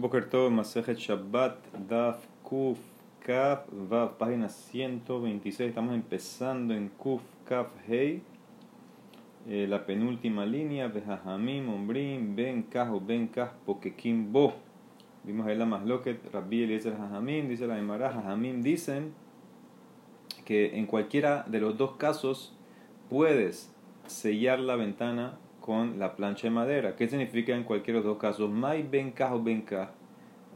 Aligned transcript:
Boker 0.00 0.30
Tov, 0.30 0.50
Masejet 0.50 0.96
Shabbat, 0.96 1.58
Daf, 1.86 2.24
Kuf, 2.42 2.78
Kaf, 3.20 3.66
Vav, 3.70 4.16
página 4.16 4.48
126. 4.48 5.68
Estamos 5.68 5.94
empezando 5.94 6.72
en 6.72 6.88
Kuf, 6.88 7.20
Kaf, 7.44 7.68
Hei. 7.86 8.22
Eh, 9.46 9.66
la 9.68 9.84
penúltima 9.84 10.46
línea, 10.46 10.88
Behajamim, 10.88 11.68
Ombrim, 11.68 12.34
Ben 12.34 12.62
Kah 12.62 12.90
o 12.94 12.98
Ben 12.98 13.28
Kah, 13.28 13.52
Pokekim. 13.66 14.32
Vimos 15.22 15.46
ahí 15.46 15.58
la 15.58 15.66
Masloket, 15.66 16.18
Rabbi 16.32 16.62
Eliezer 16.62 16.96
Jajamim, 16.96 17.46
dice 17.46 17.66
la 17.66 17.78
Emara, 17.78 18.10
Jajamim 18.10 18.62
dicen 18.62 19.12
que 20.46 20.78
en 20.78 20.86
cualquiera 20.86 21.44
de 21.46 21.60
los 21.60 21.76
dos 21.76 21.96
casos 21.96 22.56
puedes 23.10 23.70
sellar 24.06 24.60
la 24.60 24.76
ventana 24.76 25.38
con 25.60 25.98
la 25.98 26.16
plancha 26.16 26.48
de 26.48 26.50
madera. 26.50 26.96
¿Qué 26.96 27.08
significa 27.08 27.54
en 27.54 27.64
cualquiera 27.64 28.00
de 28.00 28.04
los 28.04 28.14
dos 28.14 28.20
casos? 28.20 28.50
Mai 28.50 28.82
benka 28.82 29.34
o 29.34 29.42
benka. 29.42 29.92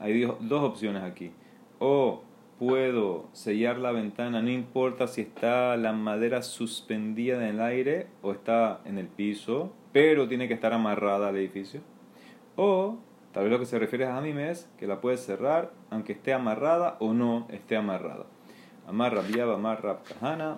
Hay 0.01 0.23
dos 0.23 0.63
opciones 0.63 1.03
aquí. 1.03 1.33
O 1.79 2.23
puedo 2.59 3.29
sellar 3.33 3.79
la 3.79 3.93
ventana, 3.93 4.41
no 4.43 4.51
importa 4.51 5.07
si 5.07 5.23
está 5.23 5.77
la 5.77 5.93
madera 5.93 6.43
suspendida 6.43 7.37
en 7.37 7.57
el 7.57 7.61
aire 7.61 8.07
o 8.23 8.33
está 8.33 8.81
en 8.85 8.99
el 8.99 9.07
piso, 9.09 9.73
pero 9.93 10.29
tiene 10.29 10.49
que 10.49 10.55
estar 10.55 10.73
amarrada 10.73 11.29
al 11.29 11.37
edificio. 11.37 11.81
O 12.57 12.99
tal 13.33 13.45
vez 13.45 13.53
lo 13.53 13.59
que 13.59 13.67
se 13.67 13.79
refiere 13.79 14.07
a 14.07 14.21
mí 14.21 14.31
es 14.41 14.71
que 14.79 14.87
la 14.87 15.01
puedes 15.01 15.21
cerrar 15.21 15.73
aunque 15.91 16.13
esté 16.13 16.33
amarrada 16.33 16.97
o 17.01 17.13
no 17.13 17.47
esté 17.51 17.77
amarrada. 17.77 18.27
Amarra 18.87 19.23
viaba, 19.23 19.55
amarra 19.55 20.01
kahana. 20.03 20.57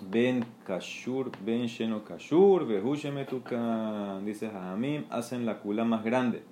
Ben 0.00 0.44
Kashur, 0.66 1.30
Ben 1.44 1.66
Sheno 1.68 2.04
Kashur, 2.04 2.66
Behushemetukan, 2.66 4.24
dice 4.24 4.48
Jajamim, 4.48 5.04
hacen 5.10 5.46
la 5.46 5.60
kula 5.60 5.84
más 5.84 6.04
grande. 6.04 6.42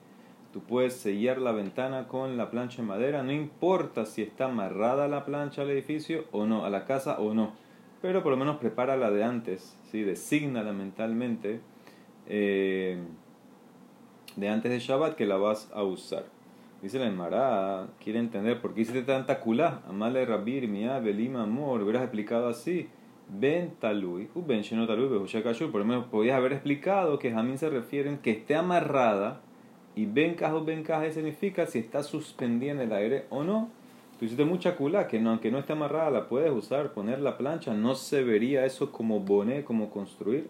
Tú 0.53 0.61
puedes 0.61 0.95
sellar 0.95 1.39
la 1.39 1.53
ventana 1.53 2.07
con 2.07 2.37
la 2.37 2.51
plancha 2.51 2.83
de 2.83 2.89
madera, 2.89 3.23
no 3.23 3.33
importa 3.33 4.07
si 4.07 4.23
está 4.23 4.47
amarrada 4.47 5.09
la 5.09 5.25
plancha 5.25 5.63
al 5.63 5.71
edificio 5.71 6.27
o 6.33 6.47
no, 6.47 6.65
a 6.65 6.71
la 6.71 6.85
casa 6.85 7.19
o 7.19 7.35
no, 7.35 7.53
pero 8.01 8.23
por 8.23 8.31
lo 8.31 8.39
menos 8.39 8.59
prepárala 8.59 9.11
de 9.11 9.25
antes, 9.25 9.77
¿sí? 9.91 10.03
designala 10.03 10.73
mentalmente 10.73 11.61
eh, 12.29 12.99
de 14.37 14.49
antes 14.49 14.71
de 14.71 14.79
Shabbat 14.79 15.17
que 15.17 15.27
la 15.27 15.37
vas 15.37 15.71
a 15.75 15.83
usar. 15.83 16.25
Dice 16.83 16.99
la 16.99 17.07
Emara, 17.07 17.89
quiere 17.99 18.19
entender 18.19 18.61
por 18.61 18.75
qué 18.75 18.83
hiciste 18.83 19.03
tanta 19.03 19.41
kula, 19.41 19.83
Amale 19.89 20.25
Rabir, 20.25 20.69
Mia, 20.69 20.99
Belima, 21.01 21.43
Amor, 21.43 21.83
hubieras 21.83 22.03
explicado 22.03 22.49
así. 22.49 22.89
Ben 23.29 23.73
talui, 23.81 24.29
u 24.35 24.43
ben 24.43 24.63
sheno 24.63 24.87
talui, 24.87 25.09
Por 25.09 25.81
lo 25.81 25.85
menos 25.85 26.07
podías 26.07 26.37
haber 26.37 26.53
explicado 26.53 27.19
que 27.19 27.33
jamín 27.33 27.59
se 27.59 27.71
refieren 27.71 28.19
que 28.19 28.33
esté 28.33 28.55
amarrada 28.55 29.41
y 29.97 30.07
ben 30.07 30.37
o 30.53 30.65
ben 30.65 30.85
significa 31.13 31.67
si 31.67 31.79
está 31.79 32.03
suspendida 32.03 32.73
en 32.73 32.81
el 32.81 32.93
aire 32.93 33.27
o 33.31 33.45
no. 33.45 33.71
Tú 34.19 34.27
hiciste 34.27 34.45
mucha 34.45 34.77
cula, 34.77 35.09
que 35.09 35.21
no, 35.21 35.31
aunque 35.31 35.51
no 35.51 35.59
esté 35.59 35.73
amarrada 35.73 36.11
la 36.11 36.29
puedes 36.29 36.53
usar, 36.53 36.93
poner 36.93 37.21
la 37.21 37.37
plancha, 37.37 37.75
no 37.75 37.95
se 37.95 38.23
vería 38.23 38.65
eso 38.65 38.93
como 38.93 39.21
boné, 39.21 39.65
como 39.65 39.91
construir. 39.91 40.49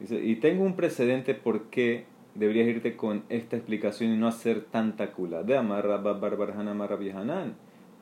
Y 0.00 0.36
tengo 0.36 0.64
un 0.64 0.76
precedente 0.76 1.34
por 1.34 1.64
qué 1.64 2.04
deberías 2.34 2.68
irte 2.68 2.96
con 2.96 3.24
esta 3.28 3.56
explicación 3.56 4.12
y 4.12 4.16
no 4.16 4.28
hacer 4.28 4.64
tanta 4.64 5.12
cula. 5.12 5.42
De 5.42 5.56
amarra 5.56 5.98
barbarhan 5.98 6.68
amarra 6.68 6.96
viejanan 6.96 7.56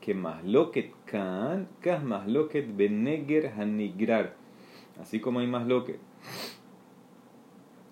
que 0.07 0.15
masloket 0.15 0.93
kan, 1.05 1.67
kas 1.83 2.01
masloket 2.05 2.77
beneger 2.77 3.51
hanigrar. 3.59 4.35
Así 5.01 5.19
como 5.19 5.41
hay 5.41 5.49
masloket. 5.49 5.99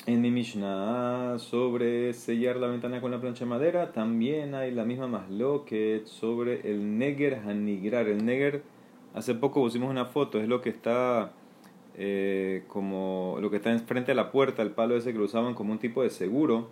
En 0.06 0.20
mi 0.22 0.30
Mishnah 0.30 1.40
sobre 1.40 2.12
sellar 2.12 2.56
la 2.56 2.68
ventana 2.68 3.00
con 3.00 3.10
la 3.10 3.20
plancha 3.20 3.44
de 3.44 3.50
madera, 3.50 3.90
también 3.90 4.54
hay 4.54 4.70
la 4.70 4.84
misma 4.84 5.08
masloket 5.08 6.06
sobre 6.06 6.70
el 6.70 6.98
neger 6.98 7.40
hanigrar. 7.46 8.06
El 8.06 8.24
neger, 8.24 8.62
hace 9.12 9.34
poco 9.34 9.60
pusimos 9.62 9.90
una 9.90 10.04
foto, 10.04 10.38
es 10.38 10.46
lo 10.46 10.60
que 10.60 10.70
está 10.70 11.32
eh, 11.96 12.62
como 12.68 13.38
lo 13.40 13.50
que 13.50 13.56
está 13.56 13.72
enfrente 13.72 14.12
de 14.12 14.14
la 14.14 14.30
puerta, 14.30 14.62
el 14.62 14.70
palo 14.70 14.96
ese 14.96 15.12
que 15.12 15.18
lo 15.18 15.24
usaban 15.24 15.54
como 15.54 15.72
un 15.72 15.80
tipo 15.80 16.00
de 16.04 16.10
seguro, 16.10 16.68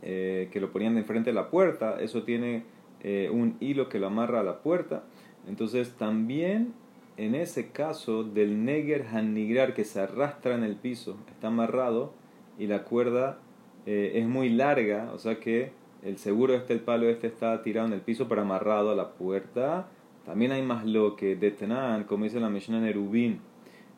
eh, 0.00 0.48
que 0.52 0.58
lo 0.58 0.72
ponían 0.72 0.94
de 0.94 1.00
enfrente 1.00 1.28
de 1.28 1.34
la 1.34 1.50
puerta. 1.50 2.00
Eso 2.00 2.22
tiene 2.22 2.75
eh, 3.02 3.30
un 3.32 3.56
hilo 3.60 3.88
que 3.88 3.98
lo 3.98 4.08
amarra 4.08 4.40
a 4.40 4.44
la 4.44 4.62
puerta. 4.62 5.04
Entonces 5.46 5.92
también 5.92 6.74
en 7.16 7.34
ese 7.34 7.70
caso 7.70 8.24
del 8.24 8.64
neger 8.64 9.06
hanigrar 9.12 9.74
que 9.74 9.84
se 9.84 10.00
arrastra 10.00 10.54
en 10.54 10.62
el 10.62 10.76
piso, 10.76 11.16
está 11.30 11.48
amarrado 11.48 12.12
y 12.58 12.66
la 12.66 12.84
cuerda 12.84 13.38
eh, 13.86 14.12
es 14.16 14.26
muy 14.26 14.50
larga, 14.50 15.10
o 15.14 15.18
sea 15.18 15.40
que 15.40 15.72
el 16.02 16.18
seguro 16.18 16.54
este, 16.54 16.74
el 16.74 16.80
palo 16.80 17.08
este 17.08 17.26
está 17.26 17.62
tirado 17.62 17.86
en 17.86 17.94
el 17.94 18.00
piso 18.00 18.28
pero 18.28 18.42
amarrado 18.42 18.90
a 18.90 18.94
la 18.94 19.12
puerta. 19.12 19.88
También 20.26 20.52
hay 20.52 20.62
más 20.62 20.84
lo 20.84 21.16
que 21.16 21.36
detenan, 21.36 22.04
como 22.04 22.24
dice 22.24 22.40
la 22.40 22.50
Mishnah 22.50 22.80
Nerubin, 22.80 23.40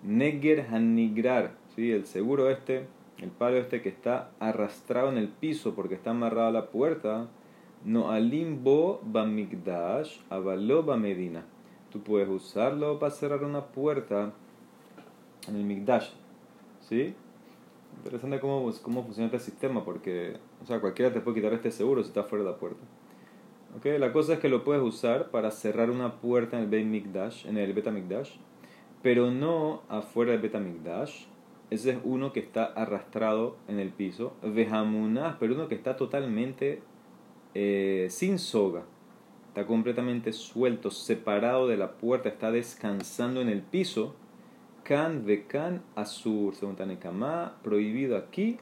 neger 0.03 0.67
hanigrar, 0.71 1.55
¿sí? 1.75 1.91
el 1.91 2.07
seguro 2.07 2.51
este, 2.51 2.87
el 3.19 3.31
palo 3.31 3.57
este 3.57 3.83
que 3.83 3.89
está 3.89 4.31
arrastrado 4.39 5.11
en 5.11 5.19
el 5.19 5.29
piso 5.29 5.75
porque 5.75 5.95
está 5.95 6.11
amarrado 6.11 6.49
a 6.49 6.53
la 6.53 6.67
puerta, 6.67 7.29
no 7.85 8.11
alimbo 8.11 9.01
bamigdash, 9.05 10.21
avalo 10.31 10.83
medina. 10.97 11.45
Tú 11.91 12.03
puedes 12.03 12.29
usarlo 12.29 12.99
para 12.99 13.11
cerrar 13.11 13.45
una 13.45 13.67
puerta 13.67 14.33
en 15.49 15.57
el 15.57 15.65
migdash. 15.65 16.11
¿Sí? 16.81 17.15
Interesante 17.99 18.41
cómo, 18.41 18.71
cómo 18.83 19.03
funciona 19.03 19.27
este 19.27 19.39
sistema, 19.39 19.85
porque 19.85 20.37
o 20.63 20.67
sea, 20.67 20.81
cualquiera 20.81 21.13
te 21.13 21.21
puede 21.21 21.37
quitar 21.37 21.53
este 21.53 21.71
seguro 21.71 22.03
si 22.03 22.09
está 22.09 22.25
fuera 22.25 22.45
de 22.45 22.51
la 22.51 22.57
puerta. 22.57 22.83
Okay, 23.79 23.99
la 23.99 24.13
cosa 24.13 24.35
es 24.35 24.39
que 24.41 24.49
lo 24.49 24.65
puedes 24.65 24.83
usar 24.83 25.31
para 25.31 25.51
cerrar 25.51 25.91
una 25.91 26.21
puerta 26.21 26.57
en 26.57 26.65
el 26.65 26.71
Beit 26.71 26.87
Mikdash, 26.87 27.47
en 27.47 27.59
el 27.59 27.75
Betamikdash, 27.75 28.31
pero 29.03 29.31
no 29.31 29.83
afuera 29.89 30.33
del 30.33 30.41
Betamikdash. 30.41 31.27
Ese 31.71 31.91
es 31.91 31.99
uno 32.03 32.33
que 32.33 32.41
está 32.41 32.65
arrastrado 32.65 33.57
en 33.69 33.79
el 33.79 33.91
piso. 33.91 34.33
Vejamunah, 34.43 35.37
pero 35.39 35.55
uno 35.55 35.69
que 35.69 35.75
está 35.75 35.97
totalmente 35.97 36.83
eh, 37.55 38.07
sin 38.11 38.39
soga, 38.39 38.85
está 39.49 39.67
completamente 39.67 40.33
suelto, 40.33 40.91
separado 40.91 41.67
de 41.67 41.77
la 41.77 41.93
puerta, 41.93 42.29
está 42.29 42.53
descansando 42.53 43.41
en 43.41 43.49
el 43.49 43.63
piso. 43.63 44.15
Kan 44.85 45.27
kan 45.49 45.83
azur, 45.97 46.55
según 46.55 46.77
Tanekama, 46.77 47.59
prohibido 47.63 48.17
aquí 48.17 48.57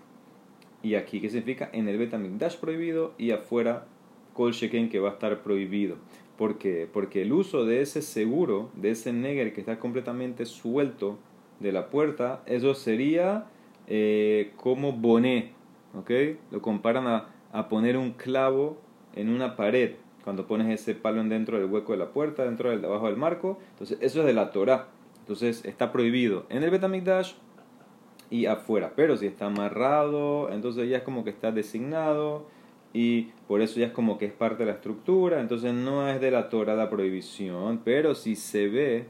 y 0.83 0.95
aquí. 0.95 1.21
¿Qué 1.21 1.29
significa? 1.29 1.71
En 1.73 1.89
el 1.89 1.99
Betamigdash 1.99 2.57
prohibido 2.57 3.15
y 3.17 3.31
afuera 3.31 3.87
Kol 4.33 4.53
que 4.55 4.99
va 4.99 5.11
a 5.11 5.13
estar 5.13 5.43
prohibido. 5.43 5.97
¿Por 6.37 6.59
qué? 6.59 6.89
Porque 6.93 7.23
el 7.23 7.33
uso 7.33 7.65
de 7.65 7.81
ese 7.81 8.03
seguro, 8.03 8.71
de 8.75 8.91
ese 8.91 9.13
neger 9.13 9.55
que 9.55 9.61
está 9.61 9.79
completamente 9.79 10.45
suelto 10.45 11.19
de 11.61 11.73
la 11.73 11.89
puerta, 11.89 12.43
eso 12.47 12.75
sería 12.75 13.47
eh, 13.87 14.53
como 14.57 14.93
boné. 14.93 15.53
¿Ok? 15.95 16.11
Lo 16.51 16.61
comparan 16.61 17.07
a 17.07 17.36
a 17.53 17.69
poner 17.69 17.97
un 17.97 18.13
clavo 18.13 18.79
en 19.15 19.29
una 19.29 19.57
pared 19.57 19.93
cuando 20.27 20.49
pones 20.49 20.69
ese 20.69 20.97
palo 20.97 21.23
dentro 21.23 21.57
del 21.57 21.71
hueco 21.71 21.93
de 21.93 21.99
la 21.99 22.11
puerta, 22.11 22.45
dentro 22.45 22.71
del 22.71 22.83
debajo 22.83 23.07
del 23.07 23.17
marco. 23.17 23.59
Entonces, 23.71 23.99
eso 24.01 24.21
es 24.21 24.27
de 24.27 24.33
la 24.33 24.51
Torah. 24.51 24.89
Entonces, 25.21 25.65
está 25.65 25.93
prohibido 25.93 26.47
en 26.49 26.65
el 26.65 26.71
Betamikdash 26.71 27.35
y 28.29 28.47
afuera. 28.47 28.93
Pero 28.97 29.17
si 29.17 29.27
está 29.27 29.47
amarrado, 29.47 30.51
entonces 30.51 30.89
ya 30.89 30.97
es 30.97 31.03
como 31.05 31.23
que 31.23 31.31
está 31.31 31.53
designado 31.53 32.47
y 32.93 33.29
por 33.47 33.61
eso 33.61 33.79
ya 33.79 33.87
es 33.87 33.93
como 33.93 34.19
que 34.19 34.27
es 34.27 34.33
parte 34.33 34.65
de 34.65 34.67
la 34.67 34.73
estructura. 34.73 35.41
Entonces, 35.41 35.73
no 35.73 36.09
es 36.09 36.21
de 36.21 36.33
la 36.33 36.49
Torah 36.49 36.75
la 36.75 36.91
prohibición. 36.91 37.83
Pero 37.85 38.17
si 38.17 38.35
se 38.35 38.67
ve 38.67 39.07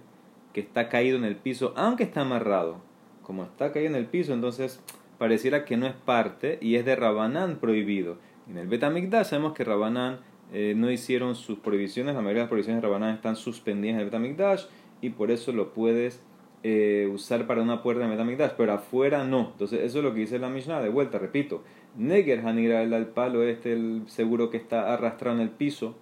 que 0.53 0.61
está 0.61 0.91
caído 0.91 1.17
en 1.17 1.25
el 1.25 1.37
piso, 1.37 1.73
aunque 1.77 2.03
está 2.05 2.21
amarrado, 2.21 2.77
como 3.23 3.43
está 3.43 3.73
caído 3.73 3.89
en 3.89 3.97
el 3.97 4.07
piso, 4.07 4.35
entonces 4.35 4.83
pareciera 5.19 5.65
que 5.65 5.77
no 5.77 5.87
es 5.87 5.95
parte 5.95 6.59
y 6.61 6.77
es 6.77 6.85
de 6.85 6.97
Rabanán 6.97 7.57
prohibido. 7.57 8.19
En 8.49 8.59
el 8.59 8.69
Betamigdash 8.69 9.27
sabemos 9.27 9.55
que 9.55 9.65
Rabanán 9.65 10.21
eh, 10.53 10.75
no 10.77 10.91
hicieron 10.91 11.35
sus 11.35 11.59
prohibiciones, 11.59 12.15
la 12.15 12.21
mayoría 12.21 12.41
de 12.41 12.45
las 12.45 12.49
prohibiciones 12.49 12.83
de 12.83 12.87
Rabanán 12.87 13.15
están 13.15 13.37
suspendidas 13.37 13.95
en 13.95 14.01
el 14.01 14.05
Betamigdash 14.07 14.65
y 15.01 15.11
por 15.11 15.31
eso 15.31 15.53
lo 15.53 15.73
puedes 15.73 16.23
eh, 16.63 17.09
usar 17.13 17.47
para 17.47 17.63
una 17.63 17.83
puerta 17.83 18.05
en 18.05 18.11
el 18.11 18.17
Betamigdash, 18.17 18.53
pero 18.57 18.73
afuera 18.73 19.25
no. 19.25 19.51
Entonces 19.53 19.81
eso 19.83 19.99
es 19.99 20.05
lo 20.05 20.15
que 20.15 20.21
dice 20.21 20.39
la 20.39 20.49
Mishnah, 20.49 20.81
de 20.81 20.89
vuelta, 20.89 21.19
repito. 21.19 21.63
Neger 21.97 22.47
Hanigra, 22.47 22.83
el 22.83 23.07
palo 23.07 23.43
este, 23.43 23.79
seguro 24.07 24.51
que 24.51 24.57
está 24.57 24.93
arrastrado 24.93 25.37
en 25.37 25.43
el 25.43 25.51
piso, 25.51 25.97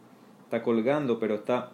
está 0.44 0.62
colgando, 0.62 1.18
pero 1.18 1.34
está 1.34 1.72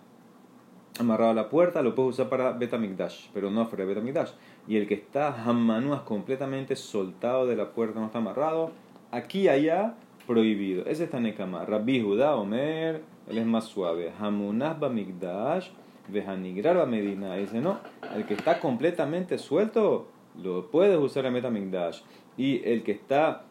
amarrado 0.99 1.31
a 1.31 1.35
la 1.35 1.49
puerta, 1.49 1.82
lo 1.82 1.94
puedes 1.94 2.14
usar 2.14 2.29
para 2.29 2.53
Betamigdash, 2.53 3.29
pero 3.32 3.50
no 3.50 3.67
fuera 3.67 3.85
de 3.85 3.94
Betamigdash. 3.94 4.32
Y 4.70 4.76
el 4.76 4.87
que 4.87 4.94
está 4.94 5.34
Hammanuas 5.34 6.02
completamente 6.02 6.76
soltado 6.76 7.44
de 7.44 7.56
la 7.56 7.72
puerta, 7.72 7.99
no 7.99 8.06
está 8.06 8.19
amarrado, 8.19 8.70
aquí 9.11 9.49
allá 9.49 9.96
prohibido. 10.28 10.87
Ese 10.87 11.02
está 11.02 11.19
Nekama. 11.19 11.64
Rabbi 11.64 12.00
Judá 12.00 12.37
Omer, 12.37 13.02
él 13.28 13.38
es 13.38 13.46
más 13.46 13.64
suave. 13.64 14.12
Hamunah 14.17 14.75
Bamigdash, 14.75 15.70
Vejanigrar 16.06 16.87
Medina. 16.87 17.34
Dice, 17.34 17.61
no, 17.61 17.81
el 18.14 18.26
que 18.26 18.34
está 18.34 18.61
completamente 18.61 19.38
suelto, 19.38 20.06
lo 20.40 20.70
puedes 20.70 21.00
usar 21.00 21.26
en 21.26 21.32
Metamigdash. 21.32 22.02
Y 22.37 22.62
el 22.64 22.84
que 22.84 22.93
está 22.93 23.43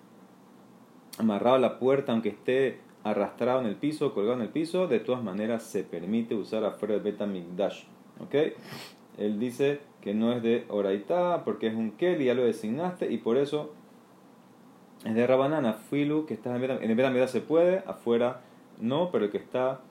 amarrado 1.18 1.58
a 1.58 1.60
la 1.60 1.80
puerta, 1.80 2.14
aunque 2.14 2.30
esté 2.30 2.80
arrastrado 3.04 3.60
en 3.60 3.66
el 3.66 3.76
piso, 3.76 4.14
colgado 4.14 4.38
en 4.38 4.44
el 4.44 4.54
piso, 4.54 4.88
de 4.88 5.02
todas 5.02 5.22
maneras 5.22 5.64
se 5.64 5.84
permite 5.84 6.34
usar 6.34 6.64
afuera 6.64 6.94
del 6.94 7.04
Betamigdash. 7.04 7.84
¿Ok? 8.22 8.36
Él 9.20 9.40
dice 9.40 9.80
que 10.02 10.14
no 10.14 10.32
es 10.32 10.42
de 10.42 10.66
Oraitá 10.70 11.44
porque 11.46 11.68
es 11.68 11.76
un 11.76 11.92
Kel 11.92 12.22
y 12.22 12.26
ya 12.26 12.34
lo 12.34 12.44
designaste 12.44 13.12
y 13.12 13.18
por 13.18 13.38
eso 13.38 13.74
es 15.06 15.14
de 15.14 15.28
Rabanana. 15.28 15.74
Filu, 15.74 16.26
que 16.26 16.34
está 16.34 16.56
en 16.56 16.64
el 16.64 16.96
Betamigdash 16.96 17.30
se 17.30 17.42
puede, 17.42 17.84
afuera 17.86 18.42
no, 18.80 19.12
pero 19.12 19.26
el 19.26 19.32
que 19.32 19.38
está 19.38 19.82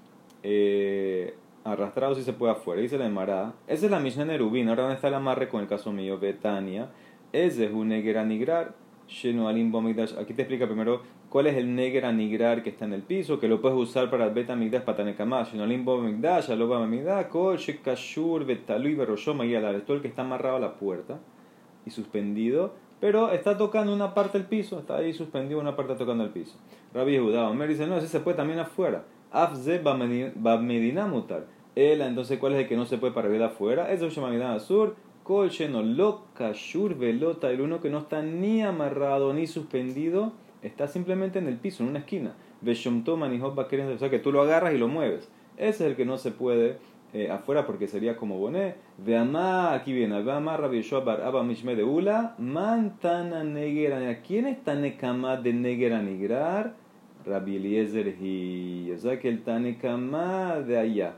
eh, 0.42 1.34
arrastrado 1.64 2.14
sí 2.14 2.22
se 2.22 2.32
puede 2.32 2.52
afuera. 2.52 2.80
Dice 2.80 2.98
la 2.98 3.06
Emara. 3.06 3.52
Esa 3.66 3.86
es 3.86 3.90
la 3.90 4.00
Mishnah 4.00 4.24
Nerubín. 4.24 4.68
Ahora, 4.68 4.82
¿dónde 4.82 4.96
está 4.96 5.08
el 5.08 5.14
amarre 5.14 5.48
con 5.48 5.60
el 5.60 5.68
caso 5.68 5.92
mío? 5.92 6.18
Betania. 6.18 6.88
Ese 7.32 7.66
es 7.66 7.72
un 7.72 7.88
Negeranigrar. 7.88 8.74
Aquí 9.08 10.34
te 10.34 10.42
explica 10.42 10.66
primero 10.66 11.00
cuál 11.30 11.46
es 11.46 11.56
el 11.56 11.74
Neger 11.74 12.04
anigrar 12.04 12.62
que 12.62 12.68
está 12.68 12.84
en 12.84 12.92
el 12.92 13.02
piso, 13.02 13.40
que 13.40 13.48
lo 13.48 13.60
puedes 13.62 13.78
usar 13.78 14.10
para 14.10 14.28
beta 14.28 14.54
migdash 14.54 14.82
patanekama, 14.82 15.44
shenoalim 15.44 15.84
bomigdash, 15.84 16.50
aloba 16.50 16.86
migdash, 16.86 17.26
betalui 18.46 18.94
beroshom 18.94 19.38
todo 19.86 19.96
el 19.96 20.02
que 20.02 20.08
está 20.08 20.22
amarrado 20.22 20.56
a 20.56 20.60
la 20.60 20.74
puerta 20.74 21.20
y 21.86 21.90
suspendido, 21.90 22.74
pero 23.00 23.32
está 23.32 23.56
tocando 23.56 23.94
una 23.94 24.12
parte 24.12 24.36
del 24.38 24.46
piso, 24.46 24.78
está 24.78 24.96
ahí 24.96 25.14
suspendido 25.14 25.58
una 25.58 25.74
parte 25.74 25.94
tocando 25.94 26.22
el 26.24 26.30
piso. 26.30 26.58
Rabbi 26.92 27.12
Yehuda 27.12 27.48
Omer 27.48 27.68
dice, 27.68 27.86
no, 27.86 27.96
ese 27.96 28.08
se 28.08 28.20
puede 28.20 28.36
también 28.36 28.58
afuera. 28.58 29.04
Afze 29.30 29.80
medina 29.80 31.06
mutar. 31.06 31.46
Él, 31.74 32.00
entonces, 32.02 32.38
¿cuál 32.38 32.54
es 32.54 32.60
el 32.60 32.68
que 32.68 32.76
no 32.76 32.86
se 32.86 32.98
puede 32.98 33.12
para 33.12 33.46
afuera? 33.46 33.92
Es 33.92 34.02
el 34.02 34.10
Shemamidán 34.10 34.58
Sur 34.58 34.96
Kol 35.28 35.50
sheno 35.50 35.82
lo 35.82 36.22
el 36.38 37.60
uno 37.60 37.82
que 37.82 37.90
no 37.90 37.98
está 37.98 38.22
ni 38.22 38.62
amarrado 38.62 39.34
ni 39.34 39.46
suspendido, 39.46 40.32
está 40.62 40.88
simplemente 40.88 41.38
en 41.38 41.48
el 41.48 41.58
piso, 41.58 41.82
en 41.82 41.90
una 41.90 41.98
esquina. 41.98 42.32
O 42.62 43.98
sea 43.98 44.08
que 44.08 44.18
tú 44.20 44.32
lo 44.32 44.40
agarras 44.40 44.72
y 44.72 44.78
lo 44.78 44.88
mueves. 44.88 45.30
Ese 45.58 45.84
es 45.84 45.90
el 45.90 45.96
que 45.96 46.06
no 46.06 46.16
se 46.16 46.30
puede 46.30 46.78
eh, 47.12 47.30
afuera 47.30 47.66
porque 47.66 47.88
sería 47.88 48.16
como 48.16 48.38
boné. 48.38 48.76
Veamá, 48.96 49.74
aquí 49.74 49.92
viene, 49.92 50.22
veamá 50.22 50.56
Rabbi 50.56 50.80
Bar 51.04 51.20
Abba 51.20 51.42
Mishme 51.42 51.76
de 51.76 51.84
Ula, 51.84 52.34
mantana 52.38 53.44
negera. 53.44 54.22
¿Quién 54.22 54.46
está 54.46 54.76
nekama 54.76 55.36
de 55.36 55.52
negera 55.52 56.00
nigrar? 56.00 56.74
Rabbi 57.26 57.56
Eliezer 57.56 58.16
y. 58.18 58.90
O 58.92 58.96
sea 58.96 59.20
que 59.20 59.28
el 59.28 59.42
tanekama 59.42 60.60
de 60.60 60.78
allá 60.78 61.16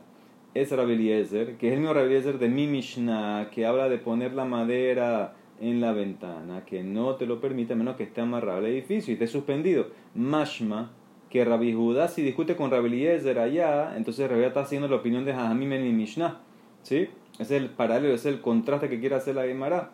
es 0.55 0.71
Rabbi 0.73 0.93
Eliezer, 0.93 1.57
que 1.57 1.69
es 1.69 1.75
el 1.75 1.81
mismo 1.81 1.95
Rabbi 1.95 2.09
Eliezer 2.09 2.39
de 2.39 2.49
mi 2.49 2.67
Mishnah, 2.67 3.51
que 3.51 3.67
habla 3.67 3.89
de 3.89 3.99
poner 3.99 4.33
la 4.33 4.45
madera 4.45 5.35
en 5.61 5.81
la 5.81 5.93
ventana, 5.93 6.65
que 6.65 6.83
no 6.83 7.17
te 7.17 7.27
lo 7.27 7.41
permite 7.41 7.75
a 7.75 7.77
menos 7.77 7.97
que 7.97 8.05
esté 8.05 8.21
amarrado 8.21 8.59
al 8.59 8.67
edificio 8.67 9.13
y 9.13 9.15
esté 9.15 9.27
suspendido. 9.27 9.89
Mashma, 10.15 10.91
que 11.29 11.45
Rabbi 11.45 11.73
Judá 11.73 12.09
si 12.09 12.23
discute 12.23 12.57
con 12.57 12.71
Rabbi 12.71 12.89
Eliezer 12.89 13.39
allá, 13.39 13.97
entonces 13.97 14.29
Rabbi 14.29 14.45
está 14.45 14.63
haciendo 14.63 14.89
la 14.89 14.97
opinión 14.97 15.25
de 15.25 15.33
Jajamim 15.33 15.73
en 15.73 15.85
mi 15.85 15.93
Mishnah. 15.93 16.41
¿Sí? 16.83 17.09
Ese 17.39 17.57
es 17.57 17.63
el 17.63 17.71
paralelo, 17.71 18.15
ese 18.15 18.31
es 18.31 18.35
el 18.37 18.41
contraste 18.41 18.89
que 18.89 18.99
quiere 18.99 19.15
hacer 19.15 19.37
la 19.37 19.45
Gemara. 19.45 19.93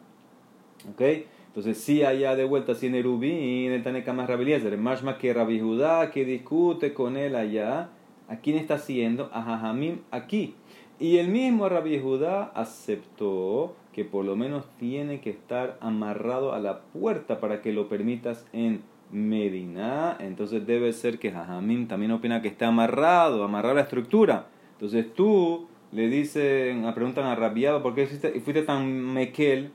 ¿Ok? 0.90 1.02
Entonces, 1.48 1.78
si 1.78 2.02
allá 2.02 2.36
de 2.36 2.44
vuelta, 2.44 2.74
si 2.74 2.86
en 2.86 2.94
Erubín, 2.94 3.72
el 3.72 3.82
Taneka 3.82 4.12
más 4.12 4.28
Rabbi 4.28 4.42
Eliezer, 4.42 4.76
Mashma 4.78 5.18
que 5.18 5.32
Rabbi 5.32 5.60
Judá 5.60 6.10
que 6.10 6.24
discute 6.24 6.94
con 6.94 7.16
él 7.16 7.34
allá, 7.34 7.90
¿A 8.28 8.36
quién 8.36 8.56
está 8.56 8.74
haciendo? 8.74 9.30
A 9.32 9.42
Jajamim 9.42 10.00
aquí. 10.10 10.54
Y 10.98 11.18
el 11.18 11.28
mismo 11.28 11.68
Rabbi 11.68 11.98
Judá 12.00 12.50
aceptó 12.54 13.74
que 13.92 14.04
por 14.04 14.24
lo 14.24 14.36
menos 14.36 14.64
tiene 14.78 15.20
que 15.20 15.30
estar 15.30 15.78
amarrado 15.80 16.52
a 16.52 16.58
la 16.58 16.80
puerta 16.80 17.40
para 17.40 17.62
que 17.62 17.72
lo 17.72 17.88
permitas 17.88 18.46
en 18.52 18.82
Medina. 19.10 20.16
Entonces 20.20 20.66
debe 20.66 20.92
ser 20.92 21.18
que 21.18 21.32
Jajamim 21.32 21.86
también 21.86 22.12
opina 22.12 22.42
que 22.42 22.48
está 22.48 22.68
amarrado, 22.68 23.44
amarrado 23.44 23.72
a 23.72 23.76
la 23.76 23.82
estructura. 23.82 24.46
Entonces 24.72 25.14
tú 25.14 25.66
le 25.92 26.08
dicen, 26.08 26.90
preguntan 26.94 27.26
a 27.26 27.34
Rabiado, 27.34 27.82
¿por 27.82 27.94
qué 27.94 28.06
fuiste, 28.06 28.62
tan 28.62 29.00
mequel, 29.00 29.70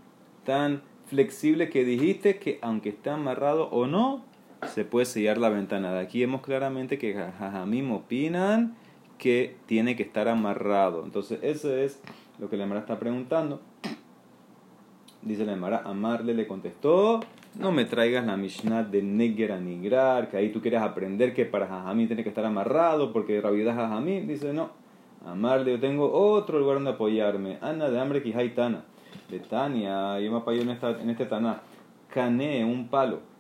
tan 0.46 0.82
flexible 1.08 1.70
que 1.70 1.84
dijiste 1.84 2.38
que 2.38 2.60
aunque 2.62 2.90
esté 2.90 3.10
amarrado 3.10 3.70
o 3.70 3.88
no, 3.88 4.24
se 4.68 4.86
puede 4.86 5.06
sellar 5.06 5.38
la 5.38 5.50
ventana. 5.50 5.94
De 5.94 6.00
aquí 6.00 6.20
vemos 6.20 6.42
claramente 6.42 6.98
que 6.98 7.14
Jajamim 7.14 7.92
opinan 7.92 8.76
que 9.18 9.56
tiene 9.66 9.96
que 9.96 10.04
estar 10.04 10.28
amarrado. 10.28 11.04
Entonces, 11.04 11.40
eso 11.42 11.76
es 11.76 12.02
lo 12.40 12.50
que 12.50 12.58
la 12.58 12.64
Emara 12.64 12.80
está 12.80 13.00
preguntando. 13.00 13.62
Dice 15.22 15.46
la 15.46 15.54
Emara, 15.54 15.84
Amarle 15.86 16.34
le 16.34 16.48
contestó, 16.48 17.20
no 17.60 17.72
me 17.72 17.86
traigas 17.86 18.26
la 18.26 18.38
Mishnah 18.38 18.84
de 18.84 19.04
Neger 19.04 19.52
a 19.52 19.60
Nigrar, 19.60 20.32
que 20.32 20.38
ahí 20.38 20.50
tú 20.50 20.62
quieres 20.62 20.82
aprender 20.82 21.36
que 21.36 21.46
para 21.46 21.68
Jajamim 21.68 22.08
tiene 22.08 22.24
que 22.24 22.30
estar 22.30 22.44
amarrado, 22.44 23.14
porque 23.14 23.40
Rabidah 23.40 23.76
Jajamim 23.76 24.26
dice, 24.28 24.54
no, 24.54 24.72
Amarle, 25.24 25.74
yo 25.74 25.80
tengo 25.80 26.12
otro 26.12 26.58
lugar 26.58 26.78
donde 26.78 26.92
apoyarme. 26.92 27.60
Ana 27.62 27.92
de 27.92 28.00
hambre 28.00 28.24
Kijaitana. 28.24 28.86
De 29.30 29.40
Tania, 29.40 30.20
yo 30.20 30.32
me 30.32 30.38
apoyo 30.40 30.62
en, 30.62 30.72
esta, 30.72 31.00
en 31.00 31.12
este 31.12 31.26
Taná. 31.26 31.62
Cané, 32.10 32.66
un 32.66 32.88
palo 32.88 33.31